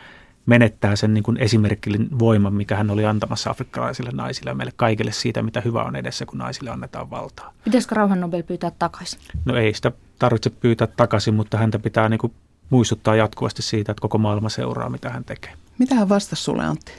menettää 0.46 0.96
sen 0.96 1.14
niin 1.14 1.24
kuin 1.24 1.36
esimerkillinen 1.36 2.18
voiman, 2.18 2.54
mikä 2.54 2.76
hän 2.76 2.90
oli 2.90 3.06
antamassa 3.06 3.50
afrikkalaisille 3.50 4.10
naisille 4.14 4.50
ja 4.50 4.54
meille 4.54 4.72
kaikille 4.76 5.12
siitä, 5.12 5.42
mitä 5.42 5.60
hyvä 5.60 5.82
on 5.82 5.96
edessä, 5.96 6.26
kun 6.26 6.38
naisille 6.38 6.70
annetaan 6.70 7.10
valtaa. 7.10 7.52
Pitäisikö 7.64 7.94
rauhan 7.94 8.20
Nobel 8.20 8.42
pyytää 8.42 8.72
takaisin? 8.78 9.20
No 9.44 9.56
ei 9.56 9.74
sitä 9.74 9.92
tarvitse 10.18 10.50
pyytää 10.50 10.86
takaisin, 10.86 11.34
mutta 11.34 11.58
häntä 11.58 11.78
pitää 11.78 12.08
niin 12.08 12.18
kuin 12.18 12.32
muistuttaa 12.70 13.16
jatkuvasti 13.16 13.62
siitä, 13.62 13.92
että 13.92 14.02
koko 14.02 14.18
maailma 14.18 14.48
seuraa, 14.48 14.90
mitä 14.90 15.10
hän 15.10 15.24
tekee. 15.24 15.52
Mitä 15.78 15.94
hän 15.94 16.08
vastasi 16.08 16.42
sulle, 16.42 16.64
Antti? 16.64 16.92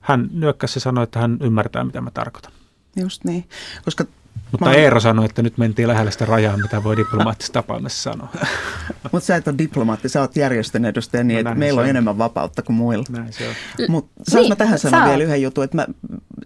Hän 0.00 0.28
nyökkäsi 0.32 0.76
ja 0.76 0.80
sanoi, 0.80 1.04
että 1.04 1.18
hän 1.18 1.36
ymmärtää, 1.40 1.84
mitä 1.84 2.00
mä 2.00 2.10
tarkoitan. 2.10 2.52
Just 2.96 3.24
niin, 3.24 3.48
koska 3.84 4.04
mutta 4.52 4.64
mä... 4.64 4.72
Eero 4.72 5.00
sanoi, 5.00 5.24
että 5.24 5.42
nyt 5.42 5.58
mentiin 5.58 5.88
lähelle 5.88 6.10
sitä 6.10 6.24
rajaa, 6.24 6.56
mitä 6.56 6.84
voi 6.84 6.96
diplomaattisessa 6.96 7.52
tapaamisessa 7.52 8.10
sanoa. 8.10 8.28
Mutta 9.12 9.26
sä 9.26 9.36
et 9.36 9.48
ole 9.48 9.58
diplomaatti, 9.58 10.08
sä 10.08 10.20
oot 10.20 10.36
järjestön 10.36 10.84
edustaja 10.84 11.24
niin, 11.24 11.44
no, 11.44 11.50
että 11.50 11.58
meillä 11.58 11.78
on, 11.78 11.84
on 11.84 11.90
enemmän 11.90 12.18
vapautta 12.18 12.62
kuin 12.62 12.76
muilla. 12.76 13.04
Näin 13.10 13.32
se 13.32 13.48
on. 13.48 13.54
Mutta 13.88 14.10
saanko 14.28 14.42
niin, 14.42 14.48
mä 14.52 14.56
tähän 14.56 14.78
sanoa 14.78 15.08
vielä 15.08 15.24
yhden 15.24 15.42
jutun, 15.42 15.64
että 15.64 15.76
mä 15.76 15.86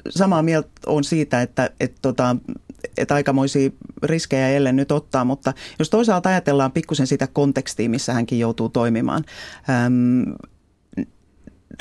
samaa 0.08 0.42
mieltä 0.42 0.68
on 0.87 1.04
siitä, 1.04 1.42
että, 1.42 1.70
että 1.80 1.99
tota, 2.02 2.37
että 2.96 3.14
aikamoisia 3.14 3.70
riskejä 4.02 4.49
ellen 4.49 4.76
nyt 4.76 4.92
ottaa, 4.92 5.25
mutta 5.25 5.52
jos 5.78 5.90
toisaalta 5.90 6.28
ajatellaan 6.28 6.72
pikkusen 6.72 7.06
sitä 7.06 7.26
kontekstia, 7.26 7.90
missä 7.90 8.12
hänkin 8.12 8.38
joutuu 8.38 8.68
toimimaan. 8.68 9.25
Äm, 9.87 10.34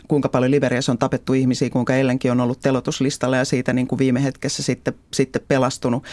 kuinka 0.08 0.30
paljon 0.30 0.52
Liberiassa 0.52 0.92
on 0.92 0.98
tapettu 0.98 1.34
ihmisiä, 1.34 1.70
kuinka 1.70 1.96
Ellenkin 1.96 2.32
on 2.32 2.42
ollut 2.42 2.60
telotuslistalla 2.60 3.38
ja 3.38 3.46
siitä 3.46 3.74
niin 3.74 3.88
kuin 3.88 4.00
viime 4.00 4.24
hetkessä 4.24 4.64
sitten, 4.64 4.94
sitten 5.14 5.42
pelastunut. 5.48 6.04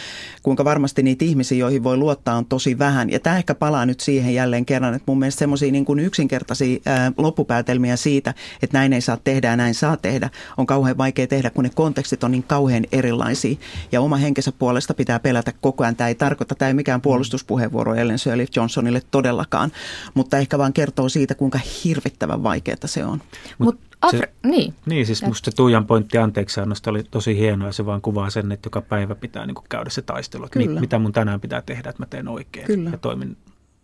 Kuinka 0.43 0.65
varmasti 0.65 1.03
niitä 1.03 1.25
ihmisiä, 1.25 1.57
joihin 1.57 1.83
voi 1.83 1.97
luottaa, 1.97 2.35
on 2.35 2.45
tosi 2.45 2.79
vähän. 2.79 3.09
Ja 3.09 3.19
tämä 3.19 3.37
ehkä 3.37 3.55
palaa 3.55 3.85
nyt 3.85 3.99
siihen 3.99 4.33
jälleen 4.33 4.65
kerran, 4.65 4.93
että 4.93 5.03
mun 5.07 5.19
mielestä 5.19 5.39
semmoisia 5.39 5.71
niin 5.71 5.85
kuin 5.85 5.99
yksinkertaisia 5.99 6.79
ää, 6.85 7.11
loppupäätelmiä 7.17 7.95
siitä, 7.95 8.33
että 8.61 8.77
näin 8.77 8.93
ei 8.93 9.01
saa 9.01 9.17
tehdä 9.17 9.47
ja 9.47 9.57
näin 9.57 9.75
saa 9.75 9.97
tehdä, 9.97 10.29
on 10.57 10.65
kauhean 10.65 10.97
vaikea 10.97 11.27
tehdä, 11.27 11.49
kun 11.49 11.63
ne 11.63 11.69
kontekstit 11.75 12.23
on 12.23 12.31
niin 12.31 12.43
kauhean 12.43 12.85
erilaisia. 12.91 13.55
Ja 13.91 14.01
oma 14.01 14.17
henkensä 14.17 14.51
puolesta 14.51 14.93
pitää 14.93 15.19
pelätä 15.19 15.53
koko 15.61 15.83
ajan. 15.83 15.95
Tämä 15.95 16.07
ei 16.07 16.15
tarkoita, 16.15 16.55
tämä 16.55 16.67
ei 16.67 16.73
mikään 16.73 17.01
puolustuspuheenvuoro 17.01 17.95
Ellen 17.95 18.19
Sirleaf 18.19 18.49
Johnsonille 18.55 19.01
todellakaan, 19.11 19.71
mutta 20.13 20.37
ehkä 20.37 20.57
vaan 20.57 20.73
kertoo 20.73 21.09
siitä, 21.09 21.35
kuinka 21.35 21.59
hirvittävän 21.83 22.43
vaikeaa 22.43 22.69
se 22.85 23.05
on. 23.05 23.21
Mut 23.57 23.68
Afri- 24.05 24.19
se, 24.19 24.29
niin. 24.43 24.73
Niin, 24.85 25.05
siis 25.05 25.23
musta 25.23 25.51
se 25.51 25.55
Tuijan 25.55 25.85
pointti 25.85 26.17
anteeksiannosta 26.17 26.89
oli 26.89 27.03
tosi 27.03 27.37
hienoa 27.37 27.67
ja 27.67 27.73
se 27.73 27.85
vaan 27.85 28.01
kuvaa 28.01 28.29
sen, 28.29 28.51
että 28.51 28.67
joka 28.67 28.81
päivä 28.81 29.15
pitää 29.15 29.45
niin 29.45 29.55
kuin 29.55 29.65
käydä 29.69 29.89
se 29.89 30.01
taistelu, 30.01 30.45
että 30.45 30.59
Kyllä. 30.59 30.79
mitä 30.79 30.99
mun 30.99 31.11
tänään 31.11 31.41
pitää 31.41 31.61
tehdä, 31.61 31.89
että 31.89 32.01
mä 32.01 32.05
teen 32.05 32.27
oikein 32.27 32.65
Kyllä. 32.65 32.89
ja 32.89 32.97
toimin 32.97 33.37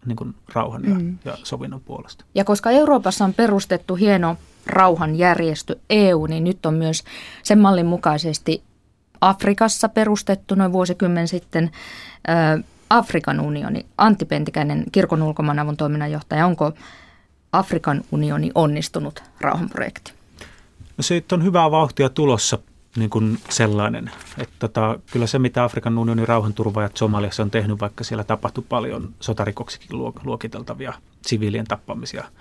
niin 0.05 0.15
kuin 0.15 0.35
rauhan 0.53 0.83
ja, 0.83 0.95
mm. 0.95 1.17
ja 1.25 1.37
sovinnon 1.43 1.81
puolesta. 1.81 2.25
Ja 2.35 2.43
koska 2.43 2.71
Euroopassa 2.71 3.25
on 3.25 3.33
perustettu 3.33 3.95
hieno 3.95 4.37
rauhanjärjestö 4.65 5.75
EU, 5.89 6.25
niin 6.25 6.43
nyt 6.43 6.65
on 6.65 6.73
myös 6.73 7.03
sen 7.43 7.59
mallin 7.59 7.85
mukaisesti 7.85 8.63
Afrikassa 9.21 9.89
perustettu 9.89 10.55
noin 10.55 10.71
vuosikymmen 10.71 11.27
sitten 11.27 11.71
äh, 12.29 12.63
Afrikan 12.89 13.39
unioni. 13.39 13.85
Antti 13.97 14.25
Pentikäinen, 14.25 14.83
kirkon 14.91 15.23
ulkomaanavun 15.23 15.77
toiminnanjohtaja, 15.77 16.45
onko 16.45 16.71
Afrikan 17.51 18.01
unioni 18.11 18.51
onnistunut 18.55 19.23
rauhanprojekti? 19.41 20.13
No 20.97 21.01
siitä 21.01 21.35
on 21.35 21.43
hyvää 21.43 21.71
vauhtia 21.71 22.09
tulossa 22.09 22.59
niin 22.95 23.09
kuin 23.09 23.37
sellainen. 23.49 24.11
Että 24.37 24.55
tota, 24.59 24.99
kyllä 25.11 25.27
se, 25.27 25.39
mitä 25.39 25.63
Afrikan 25.63 25.97
unionin 25.97 26.27
rauhanturvaajat 26.27 26.97
Somaliassa 26.97 27.43
on 27.43 27.51
tehnyt, 27.51 27.79
vaikka 27.79 28.03
siellä 28.03 28.23
tapahtui 28.23 28.63
paljon 28.69 29.13
sotarikoksikin 29.19 29.99
luokiteltavia 30.23 30.93
siviilien 31.21 31.65
tappamisia– 31.65 32.23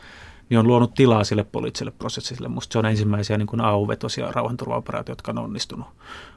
niin 0.50 0.58
on 0.58 0.66
luonut 0.66 0.94
tilaa 0.94 1.24
sille 1.24 1.44
poliittiselle 1.44 1.92
prosessille. 1.98 2.48
Musta 2.48 2.72
se 2.72 2.78
on 2.78 2.86
ensimmäisiä 2.86 3.38
niin 3.38 3.60
AU-vetoisia 3.60 4.32
rauhanturvaoperaatioita, 4.32 5.10
jotka 5.10 5.32
on 5.32 5.38
onnistunut. 5.38 5.86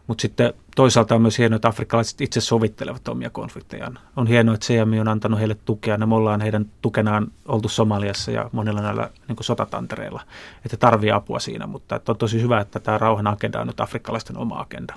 Mutta 0.07 0.21
sitten 0.21 0.53
toisaalta 0.75 1.15
on 1.15 1.21
myös 1.21 1.37
hienoa, 1.37 1.55
että 1.55 1.67
afrikkalaiset 1.67 2.21
itse 2.21 2.41
sovittelevat 2.41 3.07
omia 3.07 3.29
konfliktejaan. 3.29 3.99
On 4.15 4.27
hienoa, 4.27 4.55
että 4.55 4.65
CMI 4.65 4.99
on 4.99 5.07
antanut 5.07 5.39
heille 5.39 5.55
tukea. 5.65 5.97
Me 5.97 6.15
ollaan 6.15 6.41
heidän 6.41 6.65
tukenaan 6.81 7.27
oltu 7.47 7.69
Somaliassa 7.69 8.31
ja 8.31 8.49
monilla 8.51 8.81
näillä 8.81 9.09
niin 9.27 9.37
sotatantereilla, 9.41 10.21
että 10.65 10.77
tarvii 10.77 11.11
apua 11.11 11.39
siinä. 11.39 11.67
Mutta 11.67 11.95
että 11.95 12.11
on 12.11 12.17
tosi 12.17 12.41
hyvä, 12.41 12.61
että 12.61 12.79
tämä 12.79 12.97
rauhan 12.97 13.27
agenda 13.27 13.61
on 13.61 13.67
nyt 13.67 13.79
afrikkalaisten 13.79 14.37
oma 14.37 14.59
agenda. 14.59 14.93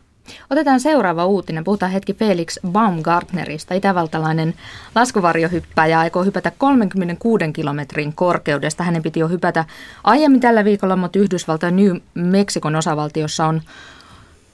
Otetaan 0.51 0.81
seuraava 0.81 1.27
uutinen. 1.27 1.65
Puhutaan 1.65 1.93
hetki 1.93 2.15
Felix 2.15 2.59
Baumgartnerista. 2.69 3.75
Itävaltalainen 3.75 4.55
laskuvarjohyppäjä 4.95 6.01
aikoo 6.01 6.25
hypätä 6.25 6.53
36 6.59 7.53
kilometrin 7.53 8.13
korkeudesta. 8.13 8.85
Hänen 8.85 9.03
piti 9.03 9.21
jo 9.21 9.29
hypätä 9.29 9.65
aiemmin 10.05 10.41
tällä 10.41 10.65
viikolla, 10.65 10.97
mutta 10.97 11.19
Yhdysvaltain 11.19 11.77
New 11.77 11.97
Meksikon 12.15 12.77
osavaltiossa 12.77 13.47
on 13.47 13.63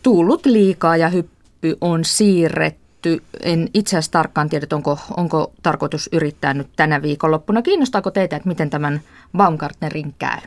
tullut 0.02 0.46
liikaa 0.46 0.96
ja 0.96 1.08
hyppy 1.08 1.78
on 1.80 2.04
siirretty. 2.04 3.22
En 3.42 3.68
itse 3.74 3.96
asiassa 3.96 4.12
tarkkaan 4.12 4.48
tiedä, 4.48 4.66
onko, 4.72 4.98
onko 5.16 5.52
tarkoitus 5.62 6.08
yrittää 6.12 6.54
nyt 6.54 6.68
tänä 6.76 7.02
viikonloppuna. 7.02 7.62
Kiinnostaako 7.62 8.10
teitä, 8.10 8.36
että 8.36 8.48
miten 8.48 8.70
tämän 8.70 9.00
Baumgartnerin 9.36 10.14
käy? 10.18 10.38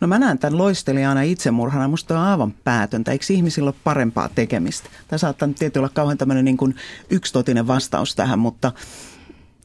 No 0.00 0.06
mä 0.06 0.18
näen 0.18 0.38
tämän 0.38 0.58
loistelijana 0.58 1.22
itsemurhana. 1.22 1.88
Musta 1.88 2.20
on 2.20 2.26
aivan 2.26 2.54
päätöntä. 2.64 3.12
Eikö 3.12 3.24
ihmisillä 3.30 3.68
ole 3.68 3.74
parempaa 3.84 4.28
tekemistä? 4.34 4.88
Tämä 5.08 5.18
saattaa 5.18 5.48
nyt 5.48 5.56
tietysti 5.56 5.78
olla 5.78 5.88
kauhean 5.94 6.18
tämmöinen 6.18 6.44
niin 6.44 6.56
kuin 6.56 6.74
yksitotinen 7.10 7.66
vastaus 7.66 8.14
tähän, 8.14 8.38
mutta 8.38 8.72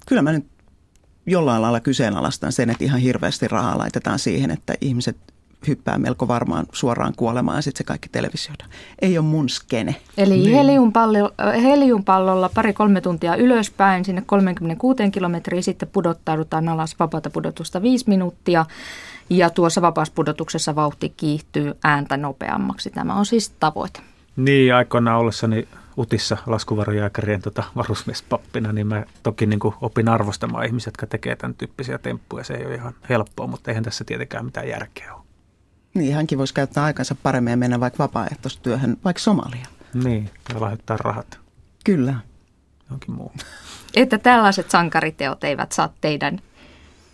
kyllä 0.07 0.21
mä 0.21 0.31
nyt 0.31 0.45
jollain 1.25 1.61
lailla 1.61 1.79
kyseenalaistan 1.79 2.51
sen, 2.51 2.69
että 2.69 2.83
ihan 2.83 2.99
hirveästi 2.99 3.47
rahaa 3.47 3.77
laitetaan 3.77 4.19
siihen, 4.19 4.51
että 4.51 4.73
ihmiset 4.81 5.17
hyppää 5.67 5.97
melko 5.97 6.27
varmaan 6.27 6.65
suoraan 6.71 7.13
kuolemaan 7.17 7.57
ja 7.57 7.61
sitten 7.61 7.77
se 7.77 7.83
kaikki 7.83 8.09
televisioida. 8.09 8.65
Ei 9.01 9.17
ole 9.17 9.25
mun 9.25 9.49
skene. 9.49 9.95
Eli 10.17 10.37
niin. 10.37 10.55
heliumpallo, 10.55 11.31
heliumpallolla 11.63 12.49
pari-kolme 12.55 13.01
tuntia 13.01 13.35
ylöspäin 13.35 14.05
sinne 14.05 14.23
36 14.25 15.11
kilometriä, 15.11 15.61
sitten 15.61 15.89
pudottaudutaan 15.89 16.69
alas 16.69 16.95
vapaata 16.99 17.29
pudotusta 17.29 17.81
viisi 17.81 18.05
minuuttia 18.07 18.65
ja 19.29 19.49
tuossa 19.49 19.81
vapauspudotuksessa 19.81 20.75
vauhti 20.75 21.09
kiihtyy 21.09 21.73
ääntä 21.83 22.17
nopeammaksi. 22.17 22.89
Tämä 22.89 23.15
on 23.15 23.25
siis 23.25 23.49
tavoite. 23.49 23.99
Niin, 24.35 24.75
aikoinaan 24.75 25.19
ollessani 25.19 25.67
Utissa 25.97 26.37
laskuvarojääkärien 26.45 27.41
tota, 27.41 27.63
varusmiespappina, 27.75 28.73
niin 28.73 28.87
mä 28.87 29.03
toki 29.23 29.45
niin 29.45 29.59
kuin 29.59 29.73
opin 29.81 30.09
arvostamaan 30.09 30.65
ihmisiä, 30.65 30.87
jotka 30.87 31.07
tekee 31.07 31.35
tämän 31.35 31.55
tyyppisiä 31.55 31.97
temppuja. 31.97 32.43
Se 32.43 32.53
ei 32.53 32.65
ole 32.65 32.75
ihan 32.75 32.93
helppoa, 33.09 33.47
mutta 33.47 33.71
eihän 33.71 33.83
tässä 33.83 34.03
tietenkään 34.03 34.45
mitään 34.45 34.69
järkeä 34.69 35.13
ole. 35.13 35.23
Niin, 35.93 36.15
hänkin 36.15 36.37
voisi 36.37 36.53
käyttää 36.53 36.83
aikansa 36.83 37.15
paremmin 37.23 37.51
ja 37.51 37.57
mennä 37.57 37.79
vaikka 37.79 38.03
vapaaehtoistyöhön, 38.03 38.97
vaikka 39.03 39.19
Somalia. 39.19 39.65
Niin, 39.93 40.29
ja 40.53 40.61
lahjoittaa 40.61 40.97
rahat. 40.97 41.39
Kyllä. 41.83 42.15
Jonkin 42.89 43.15
muu. 43.15 43.31
Että 43.95 44.17
tällaiset 44.17 44.71
sankariteot 44.71 45.43
eivät 45.43 45.71
saa 45.71 45.93
teidän 46.01 46.41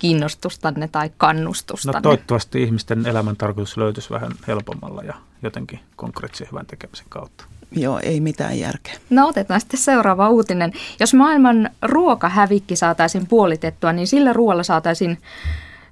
kiinnostustanne 0.01 0.87
tai 0.87 1.11
kannustustanne? 1.17 1.97
No 1.97 2.01
toivottavasti 2.01 2.63
ihmisten 2.63 3.05
elämän 3.05 3.37
tarkoitus 3.37 3.77
löytyisi 3.77 4.09
vähän 4.09 4.31
helpommalla 4.47 5.03
ja 5.03 5.13
jotenkin 5.43 5.79
konkreettisen 5.95 6.47
hyvän 6.51 6.65
tekemisen 6.65 7.05
kautta. 7.09 7.45
Joo, 7.71 7.99
ei 8.03 8.19
mitään 8.19 8.59
järkeä. 8.59 8.93
No 9.09 9.27
otetaan 9.27 9.59
sitten 9.59 9.79
seuraava 9.79 10.29
uutinen. 10.29 10.73
Jos 10.99 11.13
maailman 11.13 11.69
ruokahävikki 11.81 12.75
saataisiin 12.75 13.27
puolitettua, 13.27 13.93
niin 13.93 14.07
sillä 14.07 14.33
ruoalla 14.33 14.63
saataisiin 14.63 15.17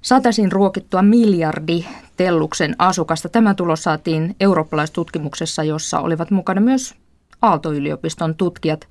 saataisiin 0.01 0.51
ruokittua 0.51 1.01
miljardi 1.01 1.85
telluksen 2.17 2.75
asukasta. 2.79 3.29
Tämä 3.29 3.53
tulos 3.53 3.83
saatiin 3.83 4.35
eurooppalaistutkimuksessa, 4.39 5.63
jossa 5.63 5.99
olivat 5.99 6.31
mukana 6.31 6.61
myös 6.61 6.95
Aalto-yliopiston 7.41 8.35
tutkijat. 8.35 8.87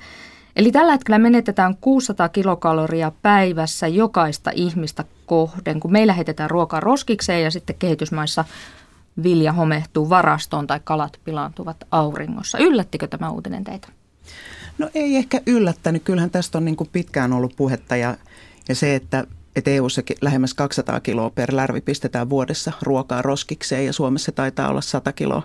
Eli 0.59 0.73
tällä 0.73 0.93
hetkellä 0.93 1.19
menetetään 1.19 1.77
600 1.81 2.29
kilokaloria 2.29 3.13
päivässä 3.23 3.89
jokaista 3.89 4.51
ihmistä 4.55 5.05
kohden, 5.27 5.81
kun 5.81 5.93
meillä 5.93 6.13
heitetään 6.13 6.51
ruokaa 6.51 6.81
roskikseen 6.81 7.43
ja 7.43 7.51
sitten 7.51 7.77
kehitysmaissa 7.79 8.45
vilja 9.23 9.53
homehtuu 9.53 10.11
varastoon 10.11 10.67
tai 10.67 10.81
kalat 10.85 11.21
pilaantuvat 11.25 11.77
auringossa. 11.91 12.59
Yllättikö 12.59 13.07
tämä 13.07 13.31
uutinen 13.31 13.65
teitä? 13.65 13.89
No 14.79 14.91
ei 14.95 15.17
ehkä 15.17 15.41
yllättänyt. 15.47 16.03
Kyllähän 16.03 16.31
tästä 16.31 16.59
on 16.59 16.65
niin 16.65 16.77
kuin 16.77 16.91
pitkään 16.93 17.33
ollut 17.33 17.57
puhetta 17.57 17.97
ja, 17.97 18.17
ja 18.69 18.75
se, 18.75 18.95
että 18.95 19.25
että 19.57 19.71
EU-ssa 19.71 20.03
lähemmäs 20.21 20.55
200 20.55 21.01
kiloa 21.01 21.31
per 21.31 21.57
lärvi 21.57 21.81
pistetään 21.81 22.31
vuodessa 22.31 22.73
ruokaa 22.83 23.23
roskikseen 23.23 23.87
ja 23.87 23.93
Suomessa 23.93 24.33
taitaa 24.33 24.69
olla 24.69 24.81
100 24.81 25.13
kiloa 25.13 25.43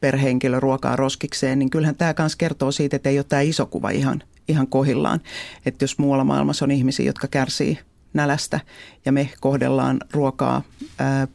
per 0.00 0.16
henkilö 0.16 0.60
ruokaa 0.60 0.96
roskikseen, 0.96 1.58
niin 1.58 1.70
kyllähän 1.70 1.96
tämä 1.96 2.14
myös 2.18 2.36
kertoo 2.36 2.72
siitä, 2.72 2.96
että 2.96 3.08
ei 3.08 3.18
ole 3.18 3.26
tämä 3.28 3.42
iso 3.42 3.66
kuva 3.66 3.90
ihan, 3.90 4.22
ihan 4.48 4.66
kohillaan. 4.66 5.20
Että 5.66 5.82
jos 5.82 5.98
muualla 5.98 6.24
maailmassa 6.24 6.64
on 6.64 6.70
ihmisiä, 6.70 7.06
jotka 7.06 7.28
kärsii 7.28 7.78
nälästä 8.14 8.60
ja 9.04 9.12
me 9.12 9.30
kohdellaan 9.40 10.00
ruokaa 10.10 10.62
ää, 10.98 11.28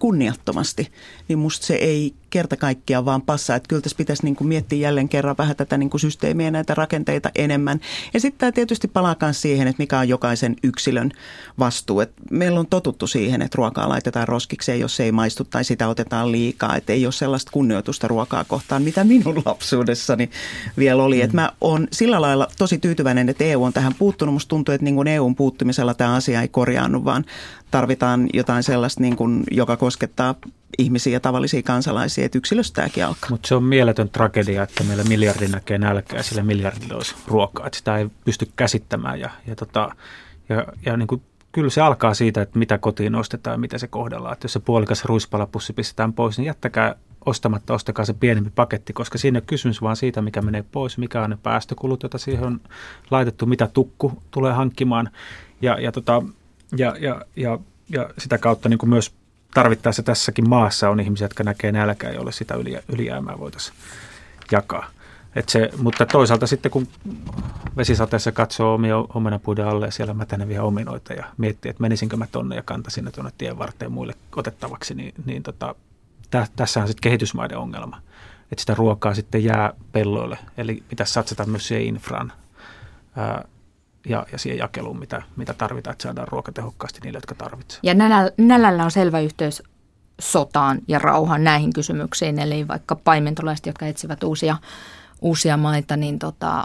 kunniattomasti, 0.00 0.92
niin 1.30 1.38
musta 1.38 1.66
se 1.66 1.74
ei 1.74 2.14
kerta 2.30 2.56
kaikkiaan 2.56 3.04
vaan 3.04 3.22
passaa. 3.22 3.56
Että 3.56 3.68
kyllä 3.68 3.82
tässä 3.82 3.96
pitäisi 3.96 4.24
niin 4.24 4.36
kuin 4.36 4.48
miettiä 4.48 4.78
jälleen 4.78 5.08
kerran 5.08 5.36
vähän 5.38 5.56
tätä 5.56 5.76
niin 5.76 5.90
kuin 5.90 6.00
systeemiä 6.00 6.46
ja 6.46 6.50
näitä 6.50 6.74
rakenteita 6.74 7.30
enemmän. 7.34 7.80
Ja 8.14 8.20
sitten 8.20 8.38
tämä 8.38 8.52
tietysti 8.52 8.88
palaa 8.88 9.16
myös 9.20 9.42
siihen, 9.42 9.68
että 9.68 9.82
mikä 9.82 9.98
on 9.98 10.08
jokaisen 10.08 10.56
yksilön 10.62 11.12
vastuu. 11.58 12.00
Et 12.00 12.12
meillä 12.30 12.60
on 12.60 12.66
totuttu 12.66 13.06
siihen, 13.06 13.42
että 13.42 13.56
ruokaa 13.56 13.88
laitetaan 13.88 14.28
roskikseen, 14.28 14.80
jos 14.80 14.96
se 14.96 15.04
ei 15.04 15.12
maistu 15.12 15.44
tai 15.44 15.64
sitä 15.64 15.88
otetaan 15.88 16.32
liikaa. 16.32 16.76
Että 16.76 16.92
ei 16.92 17.06
ole 17.06 17.12
sellaista 17.12 17.52
kunnioitusta 17.52 18.08
ruokaa 18.08 18.44
kohtaan, 18.44 18.82
mitä 18.82 19.04
minun 19.04 19.42
lapsuudessani 19.46 20.30
vielä 20.78 21.02
oli. 21.02 21.16
Mm. 21.16 21.22
Että 21.24 21.36
mä 21.36 21.50
oon 21.60 21.88
sillä 21.92 22.20
lailla 22.20 22.48
tosi 22.58 22.78
tyytyväinen, 22.78 23.28
että 23.28 23.44
EU 23.44 23.64
on 23.64 23.72
tähän 23.72 23.94
puuttunut. 23.98 24.34
Musta 24.34 24.48
tuntuu, 24.48 24.74
että 24.74 24.84
niin 24.84 24.94
kuin 24.94 25.08
EUn 25.08 25.34
puuttumisella 25.34 25.94
tämä 25.94 26.14
asia 26.14 26.42
ei 26.42 26.48
korjaannu, 26.48 27.04
vaan 27.04 27.24
tarvitaan 27.70 28.28
jotain 28.32 28.62
sellaista, 28.62 29.00
niin 29.00 29.16
kuin, 29.16 29.44
joka 29.50 29.76
koskettaa 29.76 30.34
ihmisiä 30.78 31.12
ja 31.12 31.20
tavallisia 31.20 31.62
kansalaisia, 31.62 32.24
että 32.24 32.38
yksilöstäkin 32.38 33.04
alkaa. 33.04 33.30
Mutta 33.30 33.48
se 33.48 33.54
on 33.54 33.64
mieletön 33.64 34.08
tragedia, 34.08 34.62
että 34.62 34.84
meillä 34.84 35.04
miljardi 35.04 35.48
näkee 35.48 35.78
nälkää 35.78 36.22
sillä 36.22 36.42
miljardilla 36.42 36.94
olisi 36.94 37.14
ruokaa, 37.26 37.66
että 37.66 37.78
sitä 37.78 37.96
ei 37.96 38.06
pysty 38.24 38.48
käsittämään 38.56 39.20
ja, 39.20 39.30
ja, 39.46 39.56
tota, 39.56 39.94
ja, 40.48 40.66
ja 40.86 40.96
niin 40.96 41.06
kuin, 41.06 41.22
kyllä 41.52 41.70
se 41.70 41.80
alkaa 41.80 42.14
siitä, 42.14 42.42
että 42.42 42.58
mitä 42.58 42.78
kotiin 42.78 43.14
ostetaan 43.14 43.54
ja 43.54 43.58
mitä 43.58 43.78
se 43.78 43.86
kohdellaan. 43.86 44.32
Että 44.32 44.44
jos 44.44 44.52
se 44.52 44.60
puolikas 44.60 45.04
ruispalapussi 45.04 45.72
pistetään 45.72 46.12
pois, 46.12 46.38
niin 46.38 46.46
jättäkää 46.46 46.94
ostamatta, 47.26 47.74
ostakaa 47.74 48.04
se 48.04 48.12
pienempi 48.12 48.50
paketti, 48.54 48.92
koska 48.92 49.18
siinä 49.18 49.38
on 49.38 49.46
kysymys 49.46 49.82
vaan 49.82 49.96
siitä, 49.96 50.22
mikä 50.22 50.42
menee 50.42 50.64
pois, 50.72 50.98
mikä 50.98 51.22
on 51.22 51.30
ne 51.30 51.38
päästökulut, 51.42 52.02
joita 52.02 52.18
siihen 52.18 52.44
on 52.44 52.60
laitettu, 53.10 53.46
mitä 53.46 53.66
tukku 53.66 54.22
tulee 54.30 54.52
hankkimaan 54.52 55.10
ja, 55.62 55.80
ja, 55.80 55.92
tota, 55.92 56.22
ja, 56.76 56.96
ja, 57.00 57.22
ja, 57.36 57.58
ja 57.88 58.10
sitä 58.18 58.38
kautta 58.38 58.68
niin 58.68 58.78
kuin 58.78 58.90
myös 58.90 59.12
tarvittaessa 59.54 60.02
tässäkin 60.02 60.48
maassa 60.48 60.90
on 60.90 61.00
ihmisiä, 61.00 61.24
jotka 61.24 61.44
näkee 61.44 61.72
nälkää, 61.72 62.12
jolle 62.12 62.32
sitä 62.32 62.54
ylijäämää 62.88 63.38
voitaisiin 63.38 63.76
jakaa. 64.52 64.90
Et 65.34 65.48
se, 65.48 65.70
mutta 65.76 66.06
toisaalta 66.06 66.46
sitten 66.46 66.70
kun 66.70 66.88
vesisateessa 67.76 68.32
katsoo 68.32 68.74
omia 68.74 68.96
omenapuiden 68.96 69.66
alle 69.66 69.86
ja 69.86 69.92
siellä 69.92 70.14
mätäneviä 70.14 70.62
ominoita 70.62 71.12
ja 71.12 71.24
miettii, 71.36 71.70
että 71.70 71.80
menisinkö 71.82 72.16
mä 72.16 72.26
tonne 72.26 72.56
ja 72.56 72.62
kantaisin 72.62 73.04
ne 73.04 73.10
tuonne 73.10 73.32
tien 73.38 73.58
varteen 73.58 73.92
muille 73.92 74.14
otettavaksi, 74.36 74.94
niin, 74.94 75.14
niin 75.24 75.42
tota, 75.42 75.74
tä, 76.30 76.46
tässä 76.56 76.80
on 76.80 76.86
sitten 76.88 77.02
kehitysmaiden 77.02 77.58
ongelma. 77.58 78.02
Että 78.52 78.60
sitä 78.60 78.74
ruokaa 78.74 79.14
sitten 79.14 79.44
jää 79.44 79.72
pelloille, 79.92 80.38
eli 80.56 80.82
pitäisi 80.88 81.12
satsata 81.12 81.46
myös 81.46 81.68
siihen 81.68 81.86
infraan. 81.86 82.32
Ää, 83.16 83.44
ja, 84.06 84.26
ja 84.32 84.38
siihen 84.38 84.58
jakeluun, 84.58 84.98
mitä, 84.98 85.22
mitä 85.36 85.54
tarvitaan, 85.54 85.92
että 85.92 86.02
saadaan 86.02 86.28
ruoka 86.28 86.52
tehokkaasti 86.52 87.00
niille, 87.02 87.16
jotka 87.16 87.34
tarvitsevat. 87.34 87.84
Ja 87.84 87.94
nälällä, 87.94 88.30
nälällä 88.38 88.84
on 88.84 88.90
selvä 88.90 89.20
yhteys 89.20 89.62
sotaan 90.20 90.78
ja 90.88 90.98
rauhaan 90.98 91.44
näihin 91.44 91.72
kysymyksiin, 91.72 92.38
eli 92.38 92.68
vaikka 92.68 92.96
paimentolaiset, 92.96 93.66
jotka 93.66 93.86
etsivät 93.86 94.22
uusia, 94.22 94.56
uusia 95.20 95.56
maita, 95.56 95.96
niin 95.96 96.18
tota, 96.18 96.64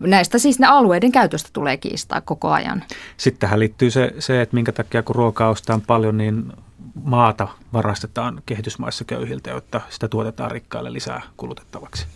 näistä 0.00 0.38
siis 0.38 0.58
ne 0.58 0.66
alueiden 0.66 1.12
käytöstä 1.12 1.50
tulee 1.52 1.76
kiistaa 1.76 2.20
koko 2.20 2.50
ajan. 2.50 2.84
Sitten 3.16 3.40
tähän 3.40 3.60
liittyy 3.60 3.90
se, 3.90 4.14
se, 4.18 4.42
että 4.42 4.54
minkä 4.54 4.72
takia 4.72 5.02
kun 5.02 5.16
ruokaa 5.16 5.48
ostetaan 5.48 5.80
paljon, 5.80 6.18
niin 6.18 6.52
maata 7.04 7.48
varastetaan 7.72 8.42
kehitysmaissa 8.46 9.04
köyhiltä, 9.04 9.50
jotta 9.50 9.80
sitä 9.90 10.08
tuotetaan 10.08 10.50
rikkaille 10.50 10.92
lisää 10.92 11.22
kulutettavaksi. 11.36 12.06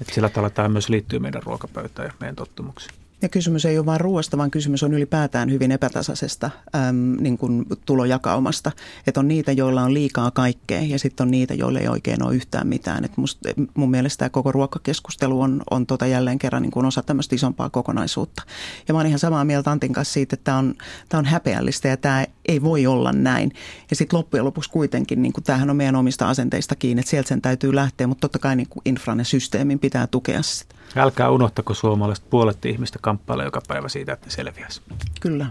Että 0.00 0.14
sillä 0.14 0.28
tavalla 0.28 0.50
tämä 0.50 0.68
myös 0.68 0.88
liittyy 0.88 1.18
meidän 1.18 1.42
ruokapöytään 1.42 2.06
ja 2.06 2.14
meidän 2.20 2.36
tottumuksiin. 2.36 2.99
Ja 3.22 3.28
kysymys 3.28 3.64
ei 3.64 3.78
ole 3.78 3.86
vain 3.86 4.00
ruoasta, 4.00 4.38
vaan 4.38 4.50
kysymys 4.50 4.82
on 4.82 4.94
ylipäätään 4.94 5.50
hyvin 5.50 5.72
epätasaisesta 5.72 6.50
äm, 6.74 7.16
niin 7.20 7.38
kuin 7.38 7.64
tulojakaumasta. 7.86 8.72
Että 9.06 9.20
on 9.20 9.28
niitä, 9.28 9.52
joilla 9.52 9.82
on 9.82 9.94
liikaa 9.94 10.30
kaikkea 10.30 10.80
ja 10.80 10.98
sitten 10.98 11.24
on 11.24 11.30
niitä, 11.30 11.54
joille 11.54 11.78
ei 11.78 11.88
oikein 11.88 12.22
ole 12.22 12.34
yhtään 12.34 12.66
mitään. 12.66 13.04
Et 13.04 13.16
must, 13.16 13.38
mun 13.74 13.90
mielestä 13.90 14.18
tämä 14.18 14.30
koko 14.30 14.52
ruokakeskustelu 14.52 15.40
on, 15.40 15.62
on 15.70 15.86
tota 15.86 16.06
jälleen 16.06 16.38
kerran 16.38 16.62
niin 16.62 16.70
kuin 16.70 16.86
osa 16.86 17.02
tämmöistä 17.02 17.34
isompaa 17.34 17.70
kokonaisuutta. 17.70 18.42
Ja 18.88 18.94
mä 18.94 18.98
oon 18.98 19.06
ihan 19.06 19.18
samaa 19.18 19.44
mieltä 19.44 19.70
Antin 19.70 19.92
kanssa 19.92 20.12
siitä, 20.12 20.34
että 20.34 20.44
tämä 20.44 20.58
on, 20.58 20.74
on 21.12 21.24
häpeällistä 21.24 21.88
ja 21.88 21.96
tämä 21.96 22.24
ei 22.48 22.62
voi 22.62 22.86
olla 22.86 23.12
näin. 23.12 23.52
Ja 23.90 23.96
sitten 23.96 24.16
loppujen 24.16 24.44
lopuksi 24.44 24.70
kuitenkin, 24.70 25.22
niin 25.22 25.32
kuin 25.32 25.44
tämähän 25.44 25.70
on 25.70 25.76
meidän 25.76 25.96
omista 25.96 26.28
asenteista 26.28 26.74
kiinni, 26.74 27.00
että 27.00 27.10
sieltä 27.10 27.28
sen 27.28 27.42
täytyy 27.42 27.74
lähteä, 27.74 28.06
mutta 28.06 28.20
totta 28.20 28.38
kai 28.38 28.56
niin 28.56 28.68
kuin 28.68 28.82
infran 28.84 29.18
ja 29.18 29.24
systeemin 29.24 29.78
pitää 29.78 30.06
tukea 30.06 30.42
sitä. 30.42 30.79
Älkää 30.96 31.30
unohtako 31.30 31.74
suomalaiset 31.74 32.24
puolet 32.30 32.64
ihmistä 32.64 32.98
kamppailee 33.02 33.44
joka 33.44 33.60
päivä 33.68 33.88
siitä, 33.88 34.12
että 34.12 34.26
ne 34.26 34.30
selviäisi. 34.30 34.80
Kyllä. 35.20 35.46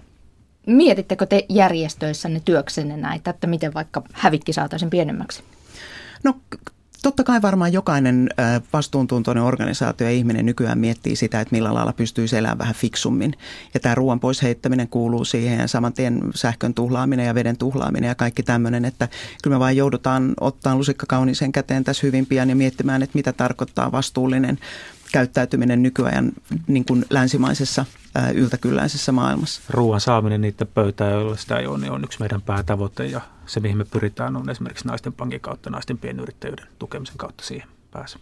Mietittekö 0.68 1.26
te 1.26 1.46
järjestöissänne 1.50 2.42
työksenne 2.46 2.98
näitä, 2.98 3.30
että 3.30 3.48
miten 3.48 3.74
vaikka 3.74 4.02
hävikki 4.14 4.54
saataisiin 4.54 4.90
pienemmäksi? 4.90 5.44
No 6.24 6.34
Totta 7.04 7.24
kai 7.24 7.42
varmaan 7.42 7.74
jokainen 7.74 8.30
vastuuntuntoinen 8.74 9.44
organisaatio 9.44 10.08
ja 10.08 10.14
ihminen 10.14 10.46
nykyään 10.46 10.78
miettii 10.78 11.16
sitä, 11.16 11.42
että 11.42 11.56
millä 11.56 11.74
lailla 11.74 11.94
pystyy 11.94 12.26
elämään 12.38 12.58
vähän 12.58 12.76
fiksummin. 12.76 13.34
Ja 13.74 13.80
tämä 13.80 13.96
ruoan 13.96 14.20
pois 14.20 14.42
heittäminen 14.42 14.88
kuuluu 14.88 15.26
siihen 15.26 15.60
ja 15.60 15.68
saman 15.68 15.94
tien 15.94 16.22
sähkön 16.36 16.74
tuhlaaminen 16.74 17.26
ja 17.26 17.36
veden 17.36 17.58
tuhlaaminen 17.58 18.08
ja 18.08 18.16
kaikki 18.16 18.44
tämmöinen, 18.44 18.86
että 18.86 19.08
kyllä 19.44 19.56
me 19.56 19.60
vaan 19.60 19.78
joudutaan 19.78 20.34
ottaa 20.40 20.76
lusikka 20.76 21.06
kauniiseen 21.06 21.52
käteen 21.52 21.84
tässä 21.84 22.08
hyvin 22.08 22.26
pian 22.26 22.50
ja 22.50 22.56
miettimään, 22.56 23.04
että 23.04 23.18
mitä 23.18 23.34
tarkoittaa 23.34 23.92
vastuullinen 23.92 24.60
käyttäytyminen 25.12 25.84
nykyajan 25.84 26.32
niin 26.68 26.86
kuin 26.86 27.06
länsimaisessa 27.10 27.86
yltäkylläisessä 28.34 29.12
maailmassa. 29.12 29.62
Ruoan 29.70 30.02
saaminen 30.02 30.42
niitä 30.42 30.66
pöytään, 30.66 31.12
joilla 31.12 31.36
sitä 31.36 31.58
ei 31.58 31.68
ole, 31.68 31.78
niin 31.78 31.92
on 31.92 32.04
yksi 32.04 32.20
meidän 32.20 32.42
päätavoite 32.42 33.06
ja 33.06 33.22
se, 33.46 33.60
mihin 33.60 33.78
me 33.78 33.86
pyritään, 33.86 34.36
on 34.36 34.50
esimerkiksi 34.50 34.88
naisten 34.88 35.14
pankin 35.14 35.42
kautta, 35.42 35.70
naisten 35.70 35.98
pienyrittäjyyden 35.98 36.68
tukemisen 36.80 37.18
kautta 37.18 37.44
siihen 37.46 37.68
pääse. 37.92 38.20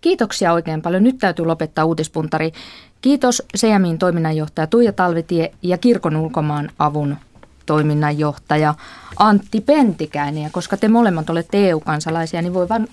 Kiitoksia 0.00 0.52
oikein 0.52 0.82
paljon. 0.82 1.02
Nyt 1.02 1.18
täytyy 1.18 1.46
lopettaa 1.46 1.84
uutispuntari. 1.84 2.52
Kiitos 3.00 3.42
Sejamin 3.54 3.98
toiminnanjohtaja 3.98 4.66
Tuija 4.66 4.92
Talvitie 4.92 5.52
ja 5.62 5.78
Kirkon 5.78 6.16
ulkomaan 6.16 6.70
avun 6.78 7.16
toiminnanjohtaja 7.66 8.74
Antti 9.18 9.60
Pentikäinen. 9.60 10.42
Ja 10.42 10.50
koska 10.52 10.76
te 10.76 10.88
molemmat 10.88 11.30
olette 11.30 11.68
EU-kansalaisia, 11.68 12.42
niin 12.42 12.54
voi 12.54 12.68
vain 12.68 12.88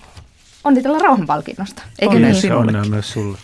onnitella 0.64 0.98
rauhanpalkinnosta. 0.98 1.82
Eikö 1.98 2.18
niin? 2.18 2.52
Onnea 2.52 2.84
myös 2.84 3.12
sulle. 3.12 3.38